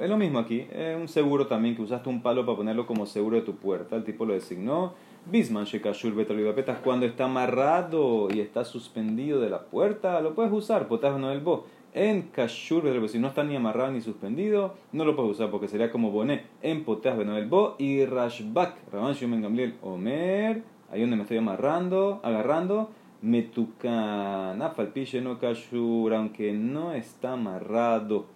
es 0.00 0.08
lo 0.08 0.16
mismo 0.16 0.38
aquí, 0.38 0.66
es 0.72 0.96
un 0.96 1.08
seguro 1.08 1.46
también 1.46 1.76
que 1.76 1.82
usaste 1.82 2.08
un 2.08 2.22
palo 2.22 2.46
para 2.46 2.56
ponerlo 2.56 2.86
como 2.86 3.04
seguro 3.04 3.36
de 3.36 3.42
tu 3.42 3.56
puerta. 3.56 3.96
El 3.96 4.04
tipo 4.04 4.24
lo 4.24 4.32
designó. 4.32 4.94
Bisman 5.26 5.64
Shekashur 5.64 6.14
Betalibapetas, 6.14 6.78
cuando 6.78 7.06
está 7.06 7.24
amarrado 7.24 8.28
y 8.30 8.40
está 8.40 8.64
suspendido 8.64 9.40
de 9.40 9.48
la 9.48 9.62
puerta, 9.64 10.20
lo 10.20 10.34
puedes 10.34 10.52
usar. 10.52 10.88
Potas 10.88 11.18
no 11.18 11.38
bo. 11.40 11.66
En 11.94 12.22
Kashur 12.22 13.08
si 13.08 13.18
no 13.18 13.28
está 13.28 13.44
ni 13.44 13.54
amarrado 13.54 13.92
ni 13.92 14.00
suspendido, 14.00 14.74
no 14.92 15.04
lo 15.04 15.14
puedes 15.14 15.32
usar 15.32 15.50
porque 15.50 15.68
sería 15.68 15.90
como 15.92 16.10
boné. 16.10 16.44
En 16.62 16.84
Potas 16.84 17.16
no 17.18 17.48
bo 17.48 17.76
y 17.78 18.04
Rashbak, 18.04 18.92
Raban 18.92 19.14
Shumen 19.14 19.42
Gamliel 19.42 19.74
Omer, 19.82 20.62
ahí 20.90 21.02
donde 21.02 21.16
me 21.16 21.22
estoy 21.22 21.38
amarrando, 21.38 22.20
agarrando 22.22 22.90
Metukan, 23.24 24.58
no 24.58 25.38
kashur, 25.38 26.12
aunque 26.12 26.52
no 26.52 26.92
está 26.92 27.32
amarrado, 27.32 28.26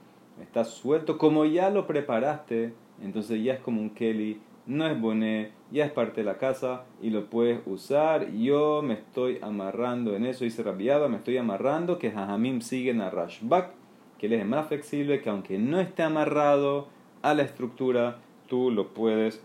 está 0.40 0.64
suelto, 0.64 1.18
como 1.18 1.44
ya 1.44 1.68
lo 1.68 1.86
preparaste, 1.86 2.72
entonces 3.02 3.44
ya 3.44 3.52
es 3.52 3.60
como 3.60 3.82
un 3.82 3.90
Kelly, 3.90 4.40
no 4.64 4.86
es 4.86 4.98
boné, 4.98 5.52
ya 5.70 5.84
es 5.84 5.92
parte 5.92 6.22
de 6.22 6.24
la 6.24 6.38
casa 6.38 6.84
y 7.02 7.10
lo 7.10 7.28
puedes 7.28 7.60
usar. 7.66 8.32
Yo 8.32 8.80
me 8.82 8.94
estoy 8.94 9.38
amarrando 9.42 10.16
en 10.16 10.24
eso, 10.24 10.44
dice 10.44 10.62
rabiaba, 10.62 11.08
me 11.08 11.18
estoy 11.18 11.36
amarrando 11.36 11.98
que 11.98 12.10
Jajamim 12.10 12.62
siguen 12.62 13.02
a 13.02 13.10
Rashbak, 13.10 13.72
que 14.16 14.26
él 14.26 14.32
es 14.32 14.46
más 14.46 14.68
flexible, 14.68 15.20
que 15.20 15.28
aunque 15.28 15.58
no 15.58 15.80
esté 15.80 16.02
amarrado 16.02 16.88
a 17.20 17.34
la 17.34 17.42
estructura, 17.42 18.20
tú 18.46 18.70
lo 18.70 18.94
puedes 18.94 19.42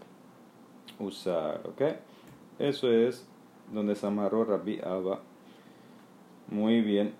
usar, 1.00 1.62
¿ok? 1.66 1.82
Eso 2.60 2.90
es 2.94 3.28
donde 3.74 3.96
se 3.96 4.08
amarró 4.08 4.46
Rabbi 4.46 4.80
Abba. 4.82 5.20
Muy 6.50 6.82
bien. 6.82 7.14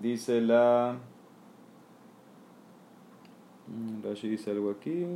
Dice 0.00 0.40
la... 0.40 0.96
Mm, 3.68 4.02
Rashi 4.02 4.28
dice 4.28 4.50
algo 4.50 4.70
aquí. 4.70 4.90
Eh, 4.90 5.06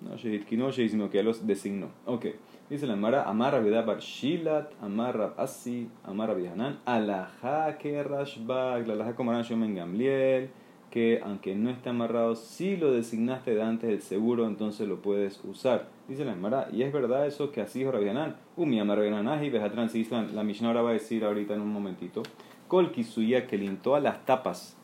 no, 0.00 0.16
Shehitkinoshe, 0.16 0.88
sino 0.88 1.10
que 1.10 1.22
los 1.22 1.46
designó. 1.46 1.88
Ok. 2.06 2.26
Dice 2.70 2.86
la 2.86 2.96
Mara, 2.96 3.24
Amar 3.24 3.62
Bar 3.84 3.98
Shilat, 3.98 4.72
Amar 4.82 5.34
Asi, 5.38 5.88
Amar 6.04 6.30
Hanan, 6.30 6.78
Alaha 6.84 7.78
que 7.78 8.02
Rashbag, 8.02 8.86
la 8.86 8.92
Alaha 8.92 9.14
como 9.14 9.32
Shomen 9.42 9.74
Gamliel 9.74 10.50
que 10.90 11.20
aunque 11.22 11.54
no 11.54 11.70
esté 11.70 11.90
amarrado, 11.90 12.34
si 12.34 12.76
lo 12.76 12.92
designaste 12.92 13.54
de 13.54 13.62
antes 13.62 13.90
del 13.90 14.02
seguro, 14.02 14.46
entonces 14.46 14.88
lo 14.88 15.02
puedes 15.02 15.42
usar. 15.44 15.88
Dice 16.08 16.24
la 16.24 16.32
Emara, 16.32 16.68
y 16.72 16.82
es 16.82 16.90
verdad 16.90 17.26
eso 17.26 17.52
que 17.52 17.60
así 17.60 17.80
dijo 17.80 17.92
Rabianán. 17.92 18.36
Umi 18.56 18.82
Rabianán 18.82 19.44
y 19.44 19.50
Bejatran 19.50 19.90
La 20.34 20.42
Mishnah 20.42 20.68
ahora 20.68 20.80
va 20.80 20.90
a 20.90 20.94
decir 20.94 21.22
ahorita 21.22 21.52
en 21.52 21.60
un 21.60 21.70
momentito. 21.70 22.22
Kol 22.66 22.92
Kisuya 22.92 23.46
que 23.46 23.58
lintó 23.58 23.94
a 23.94 24.00
las 24.00 24.24
tapas, 24.24 24.74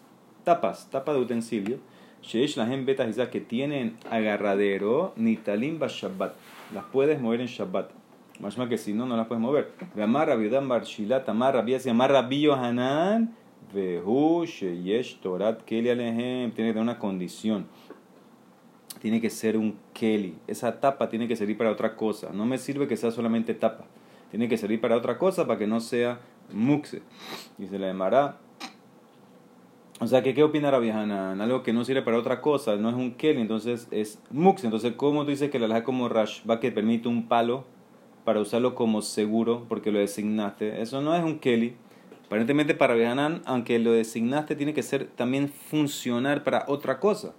tapas, 0.44 0.90
tapa 0.90 1.14
de 1.14 1.20
utensilio. 1.20 1.78
Sheish 2.22 2.58
Lahem 2.58 2.84
Betas 2.84 3.16
que 3.28 3.40
tienen 3.40 3.96
agarradero, 4.10 5.14
Nitalim 5.16 5.78
Shabbat. 5.78 6.34
Las 6.74 6.84
puedes 6.92 7.18
mover 7.18 7.40
en 7.40 7.46
Shabbat. 7.46 7.90
Más 8.40 8.56
que 8.68 8.76
si 8.76 8.92
no, 8.92 9.06
no 9.06 9.16
las 9.16 9.26
puedes 9.26 9.40
mover. 9.40 9.72
Gamar 9.94 10.28
Rabiudan 10.28 10.68
Barshilat, 10.68 11.26
Amar 11.28 11.54
Rabia, 11.54 11.78
Amar 11.88 12.12
Rabio 12.12 12.54
Hanan 12.54 13.34
Torat 15.22 15.62
Keli 15.64 15.88
Alehem. 15.88 16.50
Tiene 16.52 16.70
que 16.70 16.74
tener 16.74 16.82
una 16.82 16.98
condición. 16.98 17.66
Tiene 19.04 19.20
que 19.20 19.28
ser 19.28 19.58
un 19.58 19.76
Keli. 19.92 20.34
Esa 20.46 20.80
tapa 20.80 21.10
tiene 21.10 21.28
que 21.28 21.36
servir 21.36 21.58
para 21.58 21.70
otra 21.70 21.94
cosa. 21.94 22.30
No 22.32 22.46
me 22.46 22.56
sirve 22.56 22.88
que 22.88 22.96
sea 22.96 23.10
solamente 23.10 23.52
tapa. 23.52 23.84
Tiene 24.30 24.48
que 24.48 24.56
servir 24.56 24.80
para 24.80 24.96
otra 24.96 25.18
cosa 25.18 25.46
para 25.46 25.58
que 25.58 25.66
no 25.66 25.80
sea 25.80 26.20
muxe. 26.50 27.02
Y 27.58 27.66
se 27.66 27.78
le 27.78 27.86
llamará. 27.86 28.38
O 30.00 30.06
sea, 30.06 30.22
¿qué, 30.22 30.32
qué 30.32 30.42
opina 30.42 30.70
Rabbi 30.70 30.88
Hanan? 30.88 31.38
Algo 31.38 31.62
que 31.62 31.74
no 31.74 31.84
sirve 31.84 32.00
para 32.00 32.16
otra 32.16 32.40
cosa, 32.40 32.76
no 32.76 32.88
es 32.88 32.94
un 32.94 33.12
Keli, 33.12 33.42
entonces 33.42 33.88
es 33.90 34.18
muxe. 34.30 34.66
Entonces, 34.68 34.94
¿cómo 34.96 35.24
tú 35.24 35.32
dices 35.32 35.50
que 35.50 35.58
la 35.58 35.68
laja 35.68 35.84
como 35.84 36.08
Rash 36.08 36.40
va 36.48 36.58
que 36.58 36.72
permite 36.72 37.06
un 37.06 37.28
palo 37.28 37.66
para 38.24 38.40
usarlo 38.40 38.74
como 38.74 39.02
seguro 39.02 39.66
porque 39.68 39.92
lo 39.92 39.98
designaste? 39.98 40.80
Eso 40.80 41.02
no 41.02 41.14
es 41.14 41.22
un 41.22 41.40
Keli 41.40 41.76
Aparentemente 42.26 42.74
para 42.74 42.94
Behanán, 42.94 43.42
aunque 43.44 43.78
lo 43.78 43.92
designaste, 43.92 44.56
tiene 44.56 44.72
que 44.72 44.82
ser 44.82 45.06
también 45.06 45.50
funcionar 45.50 46.42
para 46.42 46.64
otra 46.68 46.98
cosa. 46.98 47.34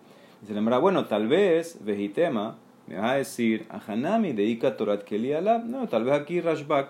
Dice 0.48 0.62
la 0.62 0.78
bueno, 0.78 1.06
tal 1.06 1.28
vez, 1.28 1.80
Vejitema, 1.84 2.56
me 2.86 2.98
va 2.98 3.14
a 3.14 3.16
decir, 3.16 3.66
a 3.72 3.82
Hanami 3.92 4.32
dedica 4.32 4.78
Torat 4.78 5.04
Kelialab. 5.04 5.66
No, 5.66 5.88
tal 5.88 6.04
vez 6.04 6.14
aquí 6.14 6.40
Rashbak 6.40 6.90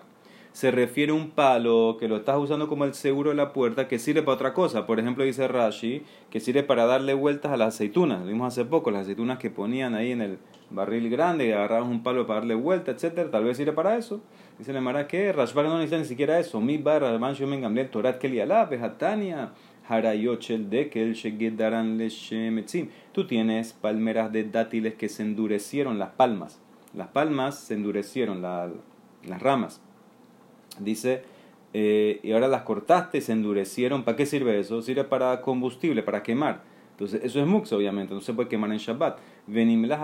se 0.51 0.71
refiere 0.71 1.13
a 1.13 1.15
un 1.15 1.31
palo 1.31 1.95
que 1.97 2.09
lo 2.09 2.17
estás 2.17 2.38
usando 2.38 2.67
como 2.67 2.83
el 2.83 2.93
seguro 2.93 3.29
de 3.29 3.38
la 3.38 3.53
puerta 3.53 3.88
que 3.88 3.97
sirve 3.97 4.24
para 4.24 4.35
otra 4.35 4.53
cosa. 4.53 4.85
Por 4.85 5.00
ejemplo, 5.00 5.24
dice 5.24 5.47
Rashi 5.47 6.03
que 6.29 6.41
sirve 6.41 6.63
para 6.63 6.85
darle 6.85 7.13
vueltas 7.13 7.53
a 7.53 7.55
las 7.55 7.75
aceitunas. 7.75 8.19
Lo 8.19 8.27
vimos 8.27 8.47
hace 8.47 8.65
poco, 8.65 8.91
las 8.91 9.03
aceitunas 9.03 9.38
que 9.38 9.50
ponían 9.50 9.95
ahí 9.95 10.12
en 10.12 10.19
el 10.19 10.38
barril 10.69 11.09
grande 11.09 11.47
y 11.47 11.53
agarraban 11.53 11.88
un 11.88 12.03
palo 12.03 12.27
para 12.27 12.41
darle 12.41 12.55
vuelta, 12.55 12.91
etcétera. 12.91 13.31
Tal 13.31 13.45
vez 13.45 13.55
sirve 13.55 13.71
para 13.71 13.95
eso. 13.95 14.19
Dice 14.59 14.74
la 14.74 14.81
Mara 14.81 15.07
que 15.07 15.31
Rashbak 15.31 15.65
no 15.67 15.77
necesita 15.77 15.97
ni 15.97 16.05
siquiera 16.05 16.39
eso. 16.39 16.59
Mi 16.59 16.77
barra, 16.77 17.17
Shomen 17.31 17.89
Torat 17.89 18.17
Kelialab, 18.17 18.74
Hatania. 18.83 19.53
Harayochel 19.88 20.69
de 20.69 20.89
que 20.89 21.03
el 21.03 21.15
Tú 23.15 23.25
tienes 23.27 23.72
palmeras 23.72 24.34
de 24.34 24.43
dátiles 24.43 24.95
que 24.95 25.07
se 25.07 25.24
endurecieron, 25.24 25.98
las 26.00 26.10
palmas. 26.10 26.60
Las 26.93 27.07
palmas 27.07 27.57
se 27.57 27.74
endurecieron, 27.74 28.41
las 28.41 29.41
ramas. 29.41 29.79
Dice, 30.81 31.24
eh, 31.72 32.19
y 32.24 32.34
ahora 32.34 32.50
las 32.50 32.63
cortaste 32.63 33.22
se 33.22 33.31
endurecieron. 33.31 34.03
¿Para 34.03 34.17
qué 34.17 34.25
sirve 34.25 34.60
eso? 34.60 34.81
Sirve 34.81 35.05
para 35.05 35.39
combustible, 35.39 36.03
para 36.03 36.24
quemar. 36.24 36.63
Entonces, 36.91 37.22
eso 37.24 37.39
es 37.39 37.48
mux, 37.48 37.72
obviamente, 37.72 38.13
no 38.13 38.19
se 38.19 38.34
puede 38.34 38.50
quemar 38.50 38.74
en 38.74 38.79
Shabbat. 38.79 39.17
Venimlas 39.48 40.01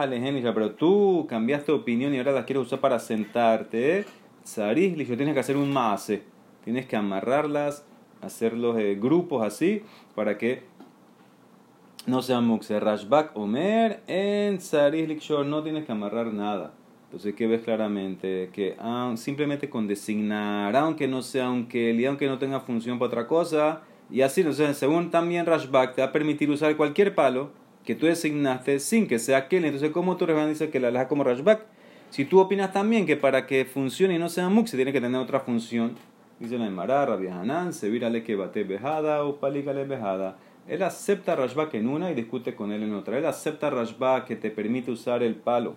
pero 0.56 0.72
tú 0.72 1.26
cambiaste 1.28 1.74
de 1.74 1.80
opinión 1.80 2.14
y 2.14 2.18
ahora 2.18 2.32
las 2.32 2.46
quieres 2.46 2.64
usar 2.64 2.80
para 2.80 2.98
sentarte. 3.00 4.06
Sarís, 4.46 4.96
yo 5.06 5.18
tienes 5.18 5.34
que 5.34 5.42
hacer 5.42 5.58
un 5.58 5.74
maase. 5.74 6.24
Tienes 6.64 6.86
que 6.86 6.96
amarrarlas, 6.96 7.84
hacerlos 8.22 8.78
los 8.78 9.00
grupos 9.02 9.46
así, 9.46 9.84
para 10.16 10.38
que 10.38 10.71
no 12.06 12.22
sean 12.22 12.46
mux. 12.46 12.70
Rashbak 12.70 13.36
Omer 13.38 14.02
en 14.08 14.60
Sarís 14.60 15.08
Likshor, 15.08 15.46
no 15.46 15.64
tienes 15.64 15.86
que 15.86 15.92
amarrar 15.92 16.34
nada. 16.34 16.74
Entonces, 17.06 17.36
¿qué 17.36 17.46
ves 17.46 17.62
claramente? 17.62 18.50
Que 18.54 18.76
ah, 18.80 19.14
simplemente 19.18 19.70
con 19.70 19.88
designar, 19.88 20.76
aunque 20.76 21.08
no 21.08 21.22
sea 21.22 21.50
un 21.50 21.68
Kelly, 21.68 22.06
aunque 22.06 22.28
no 22.28 22.40
tenga 22.40 22.62
función 22.62 22.98
para 23.00 23.08
otra 23.08 23.28
cosa, 23.28 23.82
y 24.10 24.22
así, 24.22 24.42
entonces, 24.42 24.78
según 24.78 25.10
también 25.10 25.46
Rashback, 25.46 25.96
te 25.96 26.02
va 26.02 26.08
a 26.08 26.12
permitir 26.12 26.50
usar 26.50 26.76
cualquier 26.76 27.16
palo 27.16 27.52
que 27.86 27.96
tú 27.96 28.06
designaste 28.06 28.80
sin 28.80 29.08
que 29.08 29.20
sea 29.20 29.48
Kelly. 29.48 29.68
Entonces, 29.68 29.92
¿cómo 29.92 30.18
tú 30.18 30.26
dices 30.26 30.70
que 30.70 30.80
la 30.80 30.90
aleja 30.90 31.08
como 31.08 31.24
Rashback? 31.24 31.66
Si 32.10 32.26
tú 32.26 32.40
opinas 32.40 32.74
también 32.74 33.06
que 33.06 33.16
para 33.16 33.48
que 33.48 33.64
funcione 33.64 34.16
y 34.16 34.20
no 34.20 34.28
sea 34.28 34.50
mux, 34.50 34.70
se 34.70 34.76
tiene 34.76 34.92
que 34.92 35.00
tener 35.00 35.20
otra 35.20 35.40
función, 35.40 35.96
dice 36.40 36.58
la 36.58 36.68
Emara, 36.68 37.06
Rabbi 37.06 37.28
Hanan, 37.28 37.72
que 37.72 38.36
bate 38.36 38.66
bejada 38.66 39.24
o 39.24 39.38
palícale 39.38 39.86
bejada. 39.86 40.38
Él 40.68 40.84
acepta 40.84 41.36
Rashback 41.36 41.74
en 41.74 41.88
una 41.88 42.12
y 42.12 42.16
discute 42.16 42.56
con 42.56 42.72
él 42.72 42.84
en 42.84 42.94
otra. 42.94 43.18
Él 43.18 43.26
acepta 43.26 43.70
Rashback 43.70 44.26
que 44.26 44.36
te 44.36 44.52
permite 44.52 44.92
usar 44.92 45.24
el 45.24 45.36
palo 45.36 45.76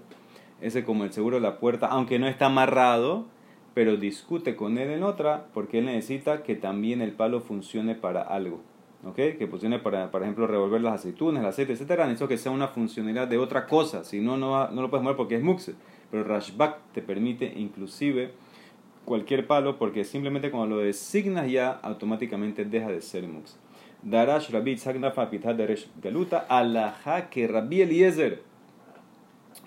ese 0.61 0.85
como 0.85 1.05
el 1.05 1.13
seguro 1.13 1.37
de 1.37 1.43
la 1.43 1.59
puerta, 1.59 1.89
aunque 1.89 2.19
no 2.19 2.27
está 2.27 2.47
amarrado, 2.47 3.27
pero 3.75 3.97
discute 3.97 4.57
con 4.57 4.79
él 4.79 4.91
en 4.91 5.03
otra 5.03 5.47
porque 5.53 5.79
él 5.79 5.87
necesita 5.87 6.43
que 6.43 6.55
también 6.55 7.03
el 7.03 7.13
palo 7.13 7.41
funcione 7.41 7.95
para 7.95 8.23
algo. 8.23 8.61
¿ok? 9.05 9.17
Que 9.39 9.47
funcione 9.47 9.79
para, 9.79 10.11
por 10.11 10.23
ejemplo, 10.23 10.47
revolver 10.47 10.81
las 10.81 10.95
aceitunas, 10.95 11.43
el 11.43 11.49
aceite, 11.49 11.73
etc. 11.73 11.91
Necesito 11.99 12.29
que 12.29 12.39
sea 12.39 12.53
una 12.53 12.69
funcionalidad 12.69 13.29
de 13.29 13.39
otra 13.39 13.67
cosa, 13.67 14.05
si 14.05 14.21
no, 14.21 14.37
no, 14.37 14.69
no 14.69 14.83
lo 14.83 14.91
puedes 14.91 15.03
mover 15.03 15.17
porque 15.17 15.37
es 15.37 15.43
muxe. 15.43 15.75
Pero 16.11 16.25
Rashback 16.25 16.79
te 16.93 17.03
permite 17.03 17.53
inclusive 17.57 18.33
cualquier 19.05 19.47
palo 19.47 19.79
porque 19.79 20.05
simplemente 20.05 20.51
cuando 20.51 20.77
lo 20.77 20.83
designas 20.83 21.51
ya 21.51 21.71
automáticamente 21.71 22.65
deja 22.65 22.89
de 22.89 23.03
ser 23.03 23.29
mux. 23.29 23.59
Darash 24.05 24.51
Rabbi 24.51 24.77
Tzagnafa 24.77 25.27
de 25.27 25.79
Galuta, 26.03 26.47
Alaha 26.49 27.31
que 27.31 27.47
Rabbi 27.47 27.83
Eliezer 27.83 28.43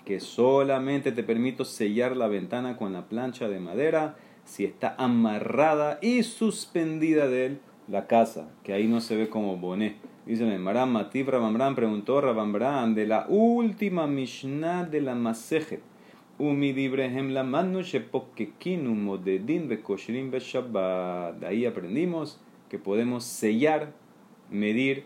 que 0.04 0.20
solamente 0.20 1.12
te 1.12 1.22
permito 1.22 1.64
sellar 1.66 2.16
la 2.16 2.28
ventana 2.28 2.76
con 2.76 2.92
la 2.92 3.08
plancha 3.08 3.48
de 3.48 3.60
madera 3.60 4.16
si 4.44 4.64
está 4.64 4.94
amarrada 4.96 5.98
y 6.00 6.22
suspendida 6.22 7.28
de 7.28 7.46
él 7.46 7.60
la 7.88 8.06
casa, 8.06 8.48
que 8.62 8.72
ahí 8.72 8.86
no 8.86 9.00
se 9.00 9.16
ve 9.16 9.28
como 9.28 9.58
boné. 9.58 9.96
Dice 10.24 10.50
el 10.50 10.60
Maram 10.60 10.92
Mativ 10.92 11.28
Rabambran 11.28 11.74
preguntó 11.74 12.20
Rabambran 12.20 12.94
de 12.94 13.06
la 13.06 13.26
última 13.28 14.06
Mishnah 14.06 14.84
de 14.84 15.00
la 15.00 15.14
Masejet. 15.14 15.82
Umidibrehem 16.38 17.30
la 17.30 17.42
manu 17.42 17.82
shepokekinu 17.82 18.94
modedin 18.94 19.68
bekoshrim 19.68 20.30
beshabbat. 20.30 21.40
De 21.40 21.46
ahí 21.46 21.66
aprendimos 21.66 22.40
que 22.68 22.78
podemos 22.78 23.24
sellar, 23.24 23.92
medir 24.50 25.04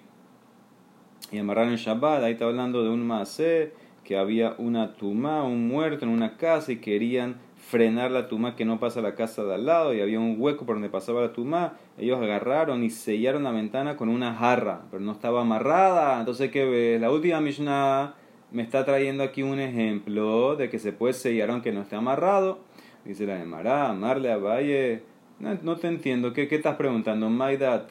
y 1.31 1.39
amarrar 1.39 1.69
en 1.69 1.77
Shabbat. 1.77 2.23
Ahí 2.23 2.33
está 2.33 2.45
hablando 2.45 2.83
de 2.83 2.91
un 2.91 3.07
masé 3.07 3.73
que 4.05 4.17
había 4.17 4.55
una 4.59 4.95
tumá, 4.95 5.45
un 5.45 5.69
muerto 5.69 6.05
en 6.05 6.11
una 6.11 6.37
casa 6.37 6.73
y 6.73 6.77
querían 6.77 7.37
frenar 7.57 8.11
la 8.11 8.29
tumá 8.29 8.57
que 8.57 8.65
no 8.65 8.81
pasa 8.81 9.01
la 9.01 9.15
casa 9.15 9.45
de 9.45 9.55
al 9.55 9.67
lado 9.67 9.95
y 9.95 10.01
había 10.01 10.19
un 10.19 10.37
hueco 10.39 10.67
por 10.67 10.75
donde 10.75 10.89
pasaba 10.89 11.23
la 11.23 11.33
tumá. 11.33 11.75
Ellos 11.97 12.21
agarraron 12.21 12.83
y 12.83 12.91
sellaron 12.91 13.45
la 13.45 13.53
ventana 13.53 13.97
con 13.97 14.09
una 14.09 14.35
jarra, 14.35 14.83
pero 14.91 15.03
no 15.03 15.13
estaba 15.13 15.43
amarrada. 15.43 16.19
Entonces, 16.19 16.51
¿qué 16.51 16.65
ves? 16.65 17.01
La 17.01 17.11
última 17.11 17.41
Mishnah 17.41 18.15
me 18.51 18.63
está 18.63 18.85
trayendo 18.85 19.23
aquí 19.23 19.43
un 19.43 19.61
ejemplo 19.61 20.57
de 20.57 20.69
que 20.69 20.79
se 20.79 20.93
puede 20.93 21.15
sellar 21.15 21.51
aunque 21.51 21.73
no 21.73 21.83
esté 21.83 21.97
amarrado. 21.97 22.59
Dice 23.05 23.27
la 23.27 23.43
Mará, 23.45 23.89
amarle 23.89 24.31
a 24.31 24.37
Valle. 24.37 25.03
No, 25.39 25.77
te 25.77 25.89
entiendo. 25.89 26.33
¿Qué, 26.33 26.47
qué 26.47 26.57
estás 26.57 26.77
preguntando? 26.77 27.29
Maida 27.31 27.87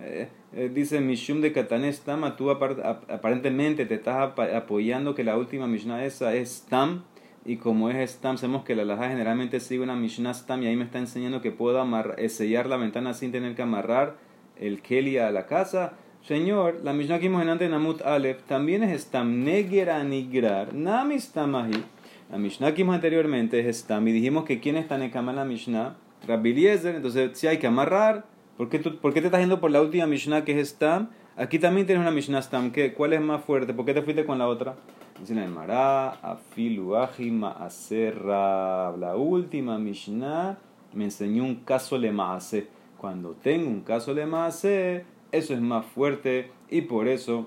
eh, 0.00 0.28
eh, 0.54 0.70
dice 0.72 1.00
Mishum 1.00 1.40
de 1.40 1.52
Katanes 1.52 2.00
Tama, 2.00 2.36
tú 2.36 2.50
aparentemente 2.50 3.86
te 3.86 3.94
estás 3.94 4.32
apoyando 4.38 5.14
que 5.14 5.24
la 5.24 5.36
última 5.36 5.66
Mishnah 5.66 6.04
esa 6.04 6.34
es 6.34 6.66
Tam, 6.68 7.02
y 7.44 7.56
como 7.56 7.88
es 7.88 8.10
Stam, 8.10 8.36
sabemos 8.36 8.64
que 8.64 8.76
la 8.76 8.84
Laja 8.84 9.08
generalmente 9.08 9.60
sigue 9.60 9.80
una 9.80 9.96
Mishnah 9.96 10.34
Stam, 10.34 10.62
y 10.62 10.66
ahí 10.66 10.76
me 10.76 10.84
está 10.84 10.98
enseñando 10.98 11.40
que 11.40 11.50
puedo 11.50 11.82
eh, 12.16 12.28
sellar 12.28 12.66
la 12.66 12.76
ventana 12.76 13.14
sin 13.14 13.32
tener 13.32 13.54
que 13.54 13.62
amarrar 13.62 14.16
el 14.58 14.82
Keli 14.82 15.18
a 15.18 15.30
la 15.30 15.46
casa. 15.46 15.94
Señor, 16.22 16.80
la 16.82 16.92
Mishnah 16.92 17.18
que 17.18 17.28
vimos 17.28 17.42
en 17.42 17.48
antes 17.48 17.70
Namut 17.70 18.02
Aleph 18.02 18.42
también 18.42 18.82
es 18.82 19.02
Stam, 19.02 19.44
Neger 19.44 19.88
Anigrar, 19.88 20.74
Nami 20.74 21.18
Stamahi. 21.18 21.84
La 22.30 22.36
Mishnah 22.36 22.72
que 22.72 22.82
vimos 22.82 22.96
anteriormente 22.96 23.66
es 23.66 23.78
Stam, 23.78 24.06
y 24.08 24.12
dijimos 24.12 24.44
que 24.44 24.60
quién 24.60 24.76
está 24.76 24.96
en 24.96 25.36
la 25.36 25.44
Mishnah, 25.44 25.96
Rabbi 26.26 26.66
entonces 26.66 27.38
si 27.38 27.46
hay 27.46 27.58
que 27.58 27.66
amarrar, 27.66 28.26
¿Por 28.58 28.68
qué, 28.68 28.80
tú, 28.80 28.96
¿Por 28.96 29.14
qué 29.14 29.20
te 29.20 29.28
estás 29.28 29.40
yendo 29.40 29.60
por 29.60 29.70
la 29.70 29.80
última 29.80 30.08
Mishnah 30.08 30.44
que 30.44 30.58
es 30.58 30.70
Stam? 30.70 31.10
Aquí 31.36 31.60
también 31.60 31.86
tienes 31.86 32.02
una 32.02 32.10
Mishnah 32.10 32.42
Stam. 32.42 32.72
¿Qué? 32.72 32.92
¿Cuál 32.92 33.12
es 33.12 33.20
más 33.20 33.44
fuerte? 33.44 33.72
¿Por 33.72 33.84
qué 33.84 33.94
te 33.94 34.02
fuiste 34.02 34.26
con 34.26 34.36
la 34.36 34.48
otra? 34.48 34.74
Dice 35.20 35.36
la 35.36 35.46
Mará, 35.46 36.10
Afilu 36.10 36.96
Ma'aserra. 37.30 38.96
La 38.96 39.14
última 39.14 39.78
Mishnah 39.78 40.58
me 40.92 41.04
enseñó 41.04 41.44
un 41.44 41.54
caso 41.54 41.96
le 41.98 42.10
maase. 42.10 42.66
Cuando 42.96 43.34
tengo 43.34 43.70
un 43.70 43.82
caso 43.82 44.12
le 44.12 44.26
maase, 44.26 45.04
eso 45.30 45.54
es 45.54 45.60
más 45.60 45.86
fuerte 45.86 46.50
y 46.68 46.80
por 46.80 47.06
eso 47.06 47.46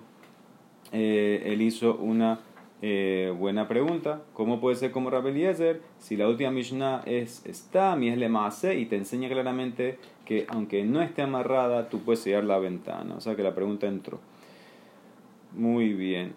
eh, 0.94 1.44
él 1.46 1.62
hizo 1.62 1.98
una 1.98 2.40
eh, 2.82 3.34
buena 3.38 3.68
pregunta. 3.68 4.22
¿Cómo 4.34 4.60
puede 4.60 4.76
ser 4.76 4.92
como 4.92 5.10
Rabbi 5.10 5.30
Eliezer 5.30 5.82
si 6.00 6.18
la 6.18 6.28
última 6.28 6.50
Mishnah 6.52 7.04
es 7.06 7.44
Stam 7.48 8.02
y 8.04 8.10
es 8.10 8.18
le 8.18 8.28
maase 8.28 8.80
y 8.80 8.86
te 8.88 8.96
enseña 8.96 9.30
claramente 9.30 10.00
que 10.26 10.46
aunque 10.50 10.84
no 10.84 11.02
esté 11.02 11.22
amarrada, 11.22 11.90
tú 11.90 12.00
puedes 12.00 12.22
sellar 12.22 12.44
la 12.44 12.58
ventana. 12.58 13.16
O 13.16 13.22
sea 13.22 13.36
que 13.36 13.44
la 13.44 13.54
pregunta 13.54 13.88
entró. 13.88 14.20
Muy 15.54 15.94
bien. 15.94 16.34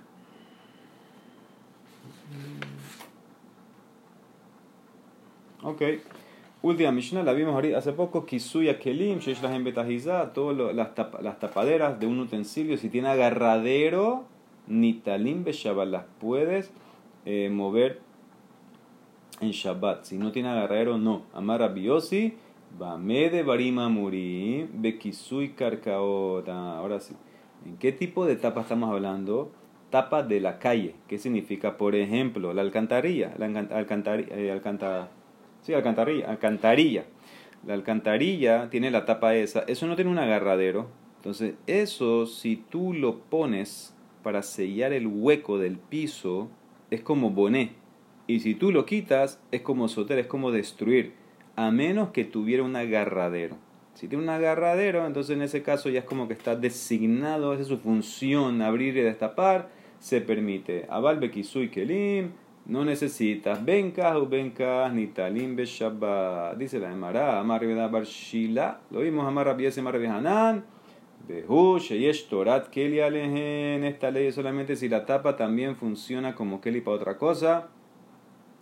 Ok. 5.62 5.82
Última 6.60 6.92
Mishnah, 6.92 7.22
la 7.22 7.32
vimos 7.32 7.62
hace 7.74 7.92
poco. 7.92 8.26
Kisuya 8.26 8.78
Kelim, 8.78 9.18
Shesh 9.18 9.40
Betahiza, 9.62 10.32
todas 10.32 10.74
las, 10.74 10.90
las 11.22 11.38
tapaderas 11.38 11.98
de 12.00 12.06
un 12.06 12.18
utensilio. 12.18 12.76
Si 12.76 12.90
tiene 12.90 13.08
agarradero, 13.08 14.24
Nitalim 14.66 15.44
Beshabbat, 15.44 15.88
las 15.88 16.04
puedes 16.20 16.72
eh, 17.24 17.50
mover 17.50 18.00
en 19.40 19.50
Shabbat. 19.50 20.04
Si 20.04 20.18
no 20.18 20.32
tiene 20.32 20.48
agarradero, 20.48 20.98
no. 20.98 21.22
Amar 21.32 21.72
Biosi 21.74 22.34
de 22.78 23.42
Barima 23.42 23.88
Muri, 23.88 24.68
Bekisui 24.72 25.50
Karkaota. 25.50 26.78
Ahora 26.78 27.00
sí. 27.00 27.14
¿En 27.64 27.76
qué 27.76 27.92
tipo 27.92 28.26
de 28.26 28.36
tapa 28.36 28.62
estamos 28.62 28.90
hablando? 28.90 29.52
Tapa 29.90 30.22
de 30.22 30.40
la 30.40 30.58
calle. 30.58 30.94
¿Qué 31.08 31.18
significa? 31.18 31.76
Por 31.76 31.94
ejemplo, 31.94 32.52
la 32.52 32.62
alcantarilla. 32.62 33.32
La 33.38 33.46
alcantarilla, 33.46 34.28
eh, 34.32 34.60
sí, 35.62 35.72
alcantarilla, 35.72 36.28
alcantarilla. 36.28 37.04
La 37.64 37.74
alcantarilla 37.74 38.68
tiene 38.70 38.90
la 38.90 39.04
tapa 39.04 39.34
esa. 39.34 39.60
Eso 39.60 39.86
no 39.86 39.94
tiene 39.94 40.10
un 40.10 40.18
agarradero. 40.18 40.88
Entonces, 41.16 41.54
eso 41.66 42.26
si 42.26 42.56
tú 42.56 42.92
lo 42.92 43.20
pones 43.20 43.94
para 44.24 44.42
sellar 44.42 44.92
el 44.92 45.06
hueco 45.06 45.58
del 45.58 45.78
piso, 45.78 46.50
es 46.90 47.02
como 47.02 47.30
boné. 47.30 47.72
Y 48.26 48.40
si 48.40 48.56
tú 48.56 48.72
lo 48.72 48.86
quitas, 48.86 49.38
es 49.52 49.60
como 49.60 49.86
soter, 49.86 50.18
es 50.18 50.26
como 50.26 50.50
destruir 50.50 51.12
a 51.56 51.70
menos 51.70 52.08
que 52.10 52.24
tuviera 52.24 52.62
un 52.64 52.74
agarradero. 52.74 53.56
Si 53.94 54.08
tiene 54.08 54.24
un 54.24 54.30
agarradero, 54.30 55.06
entonces 55.06 55.36
en 55.36 55.42
ese 55.42 55.62
caso 55.62 55.88
ya 55.88 56.00
es 56.00 56.04
como 56.04 56.26
que 56.26 56.34
está 56.34 56.56
designado, 56.56 57.52
esa 57.52 57.62
es 57.62 57.68
su 57.68 57.78
función, 57.78 58.60
abrir 58.60 58.96
y 58.96 59.02
destapar, 59.02 59.68
se 60.00 60.20
permite. 60.20 60.86
Abal 60.88 61.20
bekisui 61.20 61.68
kelim, 61.68 62.32
no 62.66 62.84
necesitas 62.84 63.64
bencas 63.64 64.16
o 64.16 64.26
bencas 64.26 64.92
ni 64.92 65.06
talim 65.08 65.54
beshabbat. 65.54 66.56
Dice 66.56 66.80
la 66.80 66.90
Emara, 66.90 67.38
Amar 67.38 67.64
Barshila, 67.90 68.80
lo 68.90 69.00
vimos 69.00 69.26
Amar 69.26 69.46
Rabiese 69.46 69.80
Amar 69.80 69.96
Hanan, 69.96 70.64
Esta 73.84 74.10
ley 74.10 74.26
es 74.26 74.34
solamente 74.34 74.76
si 74.76 74.88
la 74.88 75.06
tapa 75.06 75.36
también 75.36 75.76
funciona 75.76 76.34
como 76.34 76.60
Keli 76.60 76.80
para 76.80 76.96
otra 76.96 77.16
cosa, 77.16 77.68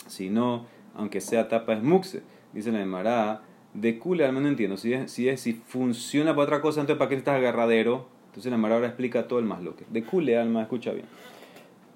si 0.07 0.31
no, 0.31 0.67
aunque 0.95 1.21
sea 1.21 1.49
tapa 1.49 1.75
es 1.75 1.83
muxe. 1.83 2.23
Dice 2.53 2.71
la 2.71 2.83
Emara, 2.83 3.43
de 3.75 3.99
Kule, 3.99 4.25
al 4.25 4.33
menos 4.33 4.51
entiendo. 4.51 4.77
Si, 4.77 4.93
es, 4.93 5.11
si, 5.11 5.29
es, 5.29 5.41
si 5.41 5.55
funciona 5.55 6.33
para 6.35 6.45
otra 6.45 6.61
cosa, 6.61 6.81
entonces 6.81 6.99
¿para 6.99 7.09
qué 7.09 7.17
estás 7.17 7.37
agarradero? 7.37 8.07
Entonces 8.27 8.51
la 8.51 8.57
Mara 8.59 8.77
ahora 8.77 8.87
explica 8.87 9.29
todo 9.29 9.39
el 9.39 9.45
más 9.45 9.63
lo 9.63 9.77
que. 9.77 9.85
De 9.91 10.05
Kule, 10.05 10.39
alma, 10.39 10.63
escucha 10.63 10.93
bien. 10.93 11.07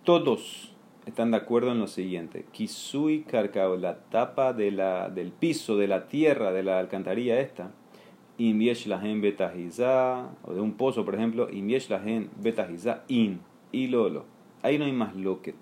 Todos 0.04 0.74
están 1.06 1.30
de 1.30 1.38
acuerdo 1.38 1.72
en 1.72 1.78
lo 1.78 1.86
siguiente. 1.86 2.44
Kisui 2.52 3.22
Karkao, 3.22 3.76
la 3.76 4.00
tapa 4.10 4.52
de 4.52 4.70
la, 4.70 5.08
del 5.08 5.32
piso, 5.32 5.76
de 5.78 5.88
la 5.88 6.08
tierra, 6.08 6.52
de 6.52 6.62
la 6.62 6.78
alcantarilla 6.78 7.40
esta. 7.40 7.70
Imiesh 8.38 8.86
lahen 8.86 9.20
betahiza, 9.20 10.30
o 10.42 10.54
de 10.54 10.60
un 10.60 10.74
pozo, 10.74 11.04
por 11.04 11.14
ejemplo. 11.14 11.48
Imiesh 11.50 11.88
lahen 11.88 12.30
betahiza 12.40 13.04
in. 13.08 13.40
Y 13.72 13.88
lolo. 13.88 14.24
Ahí 14.62 14.78
no 14.78 14.84
hay 14.84 14.92
más 14.92 15.14
lo 15.16 15.42
que. 15.42 15.54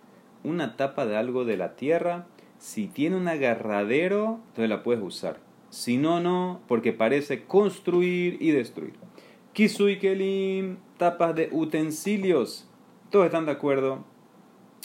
Una 0.42 0.76
tapa 0.76 1.06
de 1.06 1.16
algo 1.16 1.44
de 1.44 1.56
la 1.56 1.74
tierra, 1.74 2.26
si 2.58 2.86
tiene 2.86 3.16
un 3.16 3.28
agarradero, 3.28 4.40
entonces 4.48 4.68
la 4.68 4.82
puedes 4.82 5.02
usar 5.02 5.38
si 5.74 5.96
no, 5.96 6.20
no, 6.20 6.60
porque 6.68 6.92
parece 6.92 7.44
construir 7.46 8.38
y 8.40 8.52
destruir. 8.52 8.94
Kisui 9.54 9.98
kelim, 9.98 10.76
tapas 10.98 11.34
de 11.34 11.48
utensilios. 11.50 12.68
Todos 13.10 13.26
están 13.26 13.46
de 13.46 13.52
acuerdo. 13.52 14.04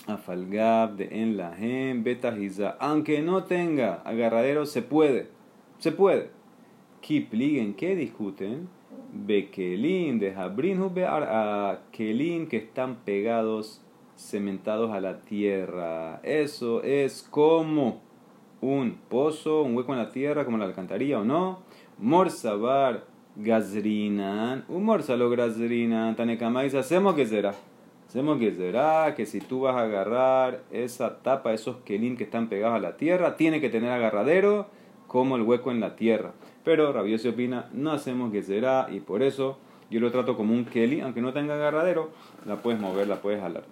Afalgab 0.08 0.96
de 0.96 1.22
en 1.22 1.38
la 1.38 1.53
gen, 1.53 2.03
betahiza. 2.03 2.75
Aunque 2.79 3.22
no 3.22 3.43
tenga 3.43 4.01
agarradero, 4.03 4.65
se 4.65 4.81
puede. 4.81 5.29
Se 5.77 5.91
puede. 5.91 6.31
Kipligen, 7.10 7.74
¿qué 7.74 7.96
discuten? 7.96 8.70
Bekelim, 9.12 10.20
de 10.20 10.32
Jabrinhu, 10.32 10.92
a 11.08 11.80
Kelim 11.92 12.48
que 12.48 12.58
están 12.58 12.98
pegados, 12.98 13.82
cementados 14.16 14.92
a 14.92 15.01
la 15.01 15.22
tierra. 15.22 16.20
Eso 16.22 16.84
es 16.84 17.24
como 17.24 18.00
un 18.62 19.00
pozo, 19.10 19.63
un 19.63 19.75
hueco 19.75 19.94
en 19.94 19.98
la 19.98 20.12
tierra, 20.12 20.46
como 20.46 20.60
la 20.60 20.66
alcantarilla 20.66 21.20
o 21.20 21.25
no. 21.25 21.62
Morsabar 21.98 23.06
gazrinan, 23.36 24.66
un 24.68 24.84
morsalo 24.84 25.32
gazrinan, 25.32 26.16
tanekamais, 26.16 26.75
hacemos 26.75 27.16
que 27.16 27.25
será. 27.25 27.56
Hacemos 28.08 28.38
que 28.38 28.54
será 28.54 29.16
que 29.16 29.25
si 29.25 29.39
tú 29.42 29.62
vas 29.62 29.75
a 29.75 29.82
agarrar 29.82 30.62
esa 30.70 31.24
tapa, 31.24 31.54
esos 31.54 31.78
kelim 31.78 32.18
que 32.18 32.25
están 32.25 32.50
pegados 32.50 32.75
a 32.75 32.80
la 32.80 32.98
tierra, 32.98 33.36
tiene 33.36 33.60
que 33.60 33.72
tener 33.72 33.89
agarradero 33.89 34.68
como 35.08 35.38
el 35.38 35.42
hueco 35.42 35.72
en 35.72 35.80
la 35.80 35.96
tierra. 35.96 36.34
Pero 36.63 36.92
Rabio 36.92 37.18
se 37.18 37.30
opina, 37.30 37.70
no 37.74 37.92
hacemos 37.92 38.32
que 38.32 38.44
será 38.44 38.88
y 38.92 39.00
por 39.00 39.24
eso 39.24 39.58
yo 39.89 40.00
lo 40.00 40.12
trato 40.12 40.36
como 40.36 40.54
un 40.54 40.66
keli, 40.66 41.01
aunque 41.01 41.22
no 41.22 41.34
tenga 41.34 41.56
agarradero, 41.56 42.12
la 42.46 42.58
puedes 42.58 42.80
mover, 42.80 43.08
la 43.08 43.22
puedes 43.22 43.42
jalar. 43.42 43.63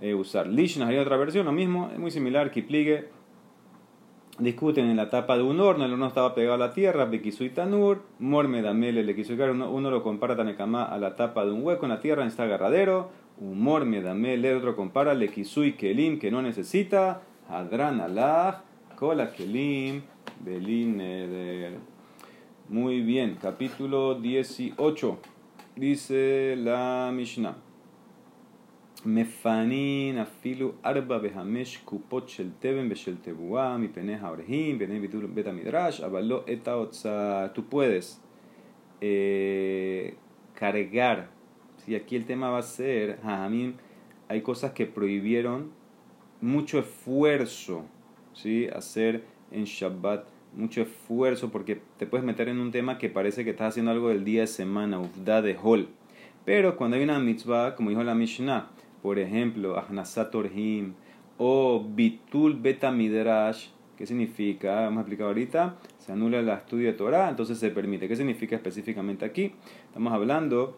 Eh, 0.00 0.14
usar 0.14 0.46
lishna, 0.46 0.88
hay 0.88 0.98
otra 0.98 1.16
versión, 1.16 1.46
lo 1.46 1.52
mismo, 1.52 1.90
es 1.92 1.98
muy 1.98 2.10
similar, 2.10 2.50
kipligue 2.50 3.08
discuten 4.38 4.86
en 4.86 4.96
la 4.96 5.10
tapa 5.10 5.36
de 5.36 5.42
un 5.42 5.60
horno, 5.60 5.84
el 5.84 5.92
horno 5.92 6.06
estaba 6.06 6.34
pegado 6.34 6.54
a 6.54 6.58
la 6.58 6.72
tierra, 6.72 7.04
Bekisui 7.04 7.50
Tanur, 7.50 8.02
Morme 8.18 8.62
Damele 8.62 9.02
le 9.02 9.14
quiso 9.14 9.34
uno, 9.34 9.70
uno 9.70 9.90
lo 9.90 10.02
compara 10.02 10.36
Tanekama 10.36 10.84
a 10.84 10.98
la 10.98 11.16
tapa 11.16 11.44
de 11.44 11.52
un 11.52 11.62
hueco 11.62 11.84
en 11.84 11.90
la 11.90 12.00
tierra, 12.00 12.26
está 12.26 12.44
agarradero, 12.44 13.10
Morme 13.40 14.00
Damele, 14.00 14.54
otro 14.54 14.74
compara 14.74 15.14
le 15.14 15.26
Lekisui 15.26 15.74
Kelim, 15.74 16.18
que 16.18 16.30
no 16.30 16.40
necesita, 16.42 17.22
Hadran 17.48 18.00
Allah, 18.00 18.62
Kola 18.96 19.32
Kelim, 19.32 20.02
Belin 20.40 21.00
Muy 22.71 23.01
bien, 23.01 23.37
capítulo 23.41 24.15
18, 24.15 25.19
dice 25.75 26.55
la 26.57 27.11
Mishnah. 27.13 27.55
מפנין 29.05 30.17
אפילו 30.17 30.71
ארבע 30.85 31.19
וחמש 31.23 31.77
קופות 31.77 32.29
של 32.29 32.49
תבן 32.59 32.87
ושל 32.91 33.15
תבואה 33.21 33.77
מפני 33.77 34.15
האורהים, 34.15 34.79
פני 34.79 34.99
ביטול 34.99 35.25
בית 35.25 35.47
המדרש, 35.47 36.01
אבל 36.01 36.23
לא 36.23 36.43
את 36.53 36.67
ההוצאה. 36.67 37.47
Tú 37.55 37.61
puedes 37.69 38.21
eh, 39.01 40.15
cargar, 40.55 41.29
si 41.77 41.95
aquí 41.95 42.15
el 42.15 42.25
tema 42.25 42.49
va 42.49 42.59
a 42.59 42.63
ser, 42.63 43.19
mí 43.49 43.73
hay 44.27 44.41
cosas 44.41 44.71
que 44.71 44.85
prohibieron 44.85 45.71
mucho 46.41 46.79
esfuerzo, 46.79 47.85
¿sí? 48.33 48.67
hacer 48.67 49.23
en 49.51 49.63
Shabbat, 49.63 50.25
mucho 50.54 50.82
esfuerzo, 50.82 51.50
porque 51.50 51.80
te 51.98 52.06
puedes 52.06 52.24
meter 52.24 52.48
en 52.48 52.58
un 52.58 52.70
tema 52.70 52.98
que 52.98 53.08
parece 53.08 53.44
que 53.44 53.50
estás 53.50 53.70
haciendo 53.70 53.92
algo 53.92 54.08
del 54.08 54.24
día 54.24 54.42
de 54.42 54.46
semana, 54.46 55.00
ufda 55.00 55.42
de 55.42 55.56
hol. 55.62 55.88
Pero 56.44 56.76
cuando 56.76 56.96
hay 56.96 57.04
una 57.04 57.18
mitzvah, 57.18 57.76
como 57.76 57.90
dijo 57.90 58.02
la 58.02 58.14
Mishnah, 58.14 58.70
por 59.02 59.18
ejemplo, 59.18 59.78
Ahnasat 59.78 60.34
Orhim 60.34 60.94
o 61.38 61.84
Bitul 61.84 62.58
Beta 62.60 62.90
Midrash, 62.90 63.68
¿qué 63.96 64.06
significa? 64.06 64.82
Vamos 64.82 64.98
a 64.98 65.00
explicar 65.02 65.26
ahorita. 65.28 65.76
Se 65.98 66.12
anula 66.12 66.40
el 66.40 66.48
estudio 66.48 66.88
de 66.88 66.94
Torah, 66.94 67.28
entonces 67.28 67.58
se 67.58 67.70
permite. 67.70 68.08
¿Qué 68.08 68.16
significa 68.16 68.56
específicamente 68.56 69.24
aquí? 69.24 69.52
Estamos 69.86 70.12
hablando, 70.12 70.76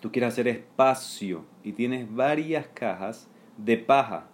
tú 0.00 0.12
quieres 0.12 0.32
hacer 0.32 0.48
espacio 0.48 1.44
y 1.64 1.72
tienes 1.72 2.12
varias 2.14 2.68
cajas 2.68 3.28
de 3.56 3.78
paja. 3.78 4.28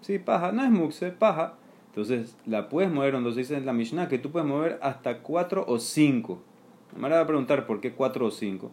Sí, 0.00 0.18
paja, 0.18 0.52
no 0.52 0.64
es 0.64 0.70
muxe, 0.70 1.10
paja. 1.10 1.58
Entonces 1.92 2.38
la 2.46 2.70
puedes 2.70 2.90
mover, 2.90 3.14
entonces 3.14 3.48
dice 3.48 3.58
en 3.58 3.66
la 3.66 3.74
Mishnah 3.74 4.08
que 4.08 4.18
tú 4.18 4.30
puedes 4.30 4.48
mover 4.48 4.78
hasta 4.80 5.18
cuatro 5.18 5.66
o 5.68 5.78
cinco. 5.78 6.40
Me 6.96 7.10
va 7.10 7.20
a 7.20 7.26
preguntar 7.26 7.66
por 7.66 7.82
qué 7.82 7.92
cuatro 7.92 8.26
o 8.26 8.30
cinco 8.30 8.70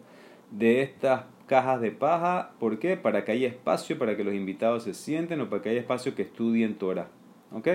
de 0.50 0.80
estas 0.80 1.24
cajas 1.46 1.82
de 1.82 1.90
paja. 1.90 2.52
¿Por 2.58 2.78
qué? 2.78 2.96
Para 2.96 3.24
que 3.26 3.32
haya 3.32 3.48
espacio 3.48 3.98
para 3.98 4.16
que 4.16 4.24
los 4.24 4.32
invitados 4.32 4.84
se 4.84 4.94
sienten 4.94 5.40
o 5.42 5.50
para 5.50 5.60
que 5.60 5.68
haya 5.68 5.80
espacio 5.80 6.14
que 6.14 6.22
estudien 6.22 6.76
Torah. 6.76 7.08
¿Ok? 7.52 7.68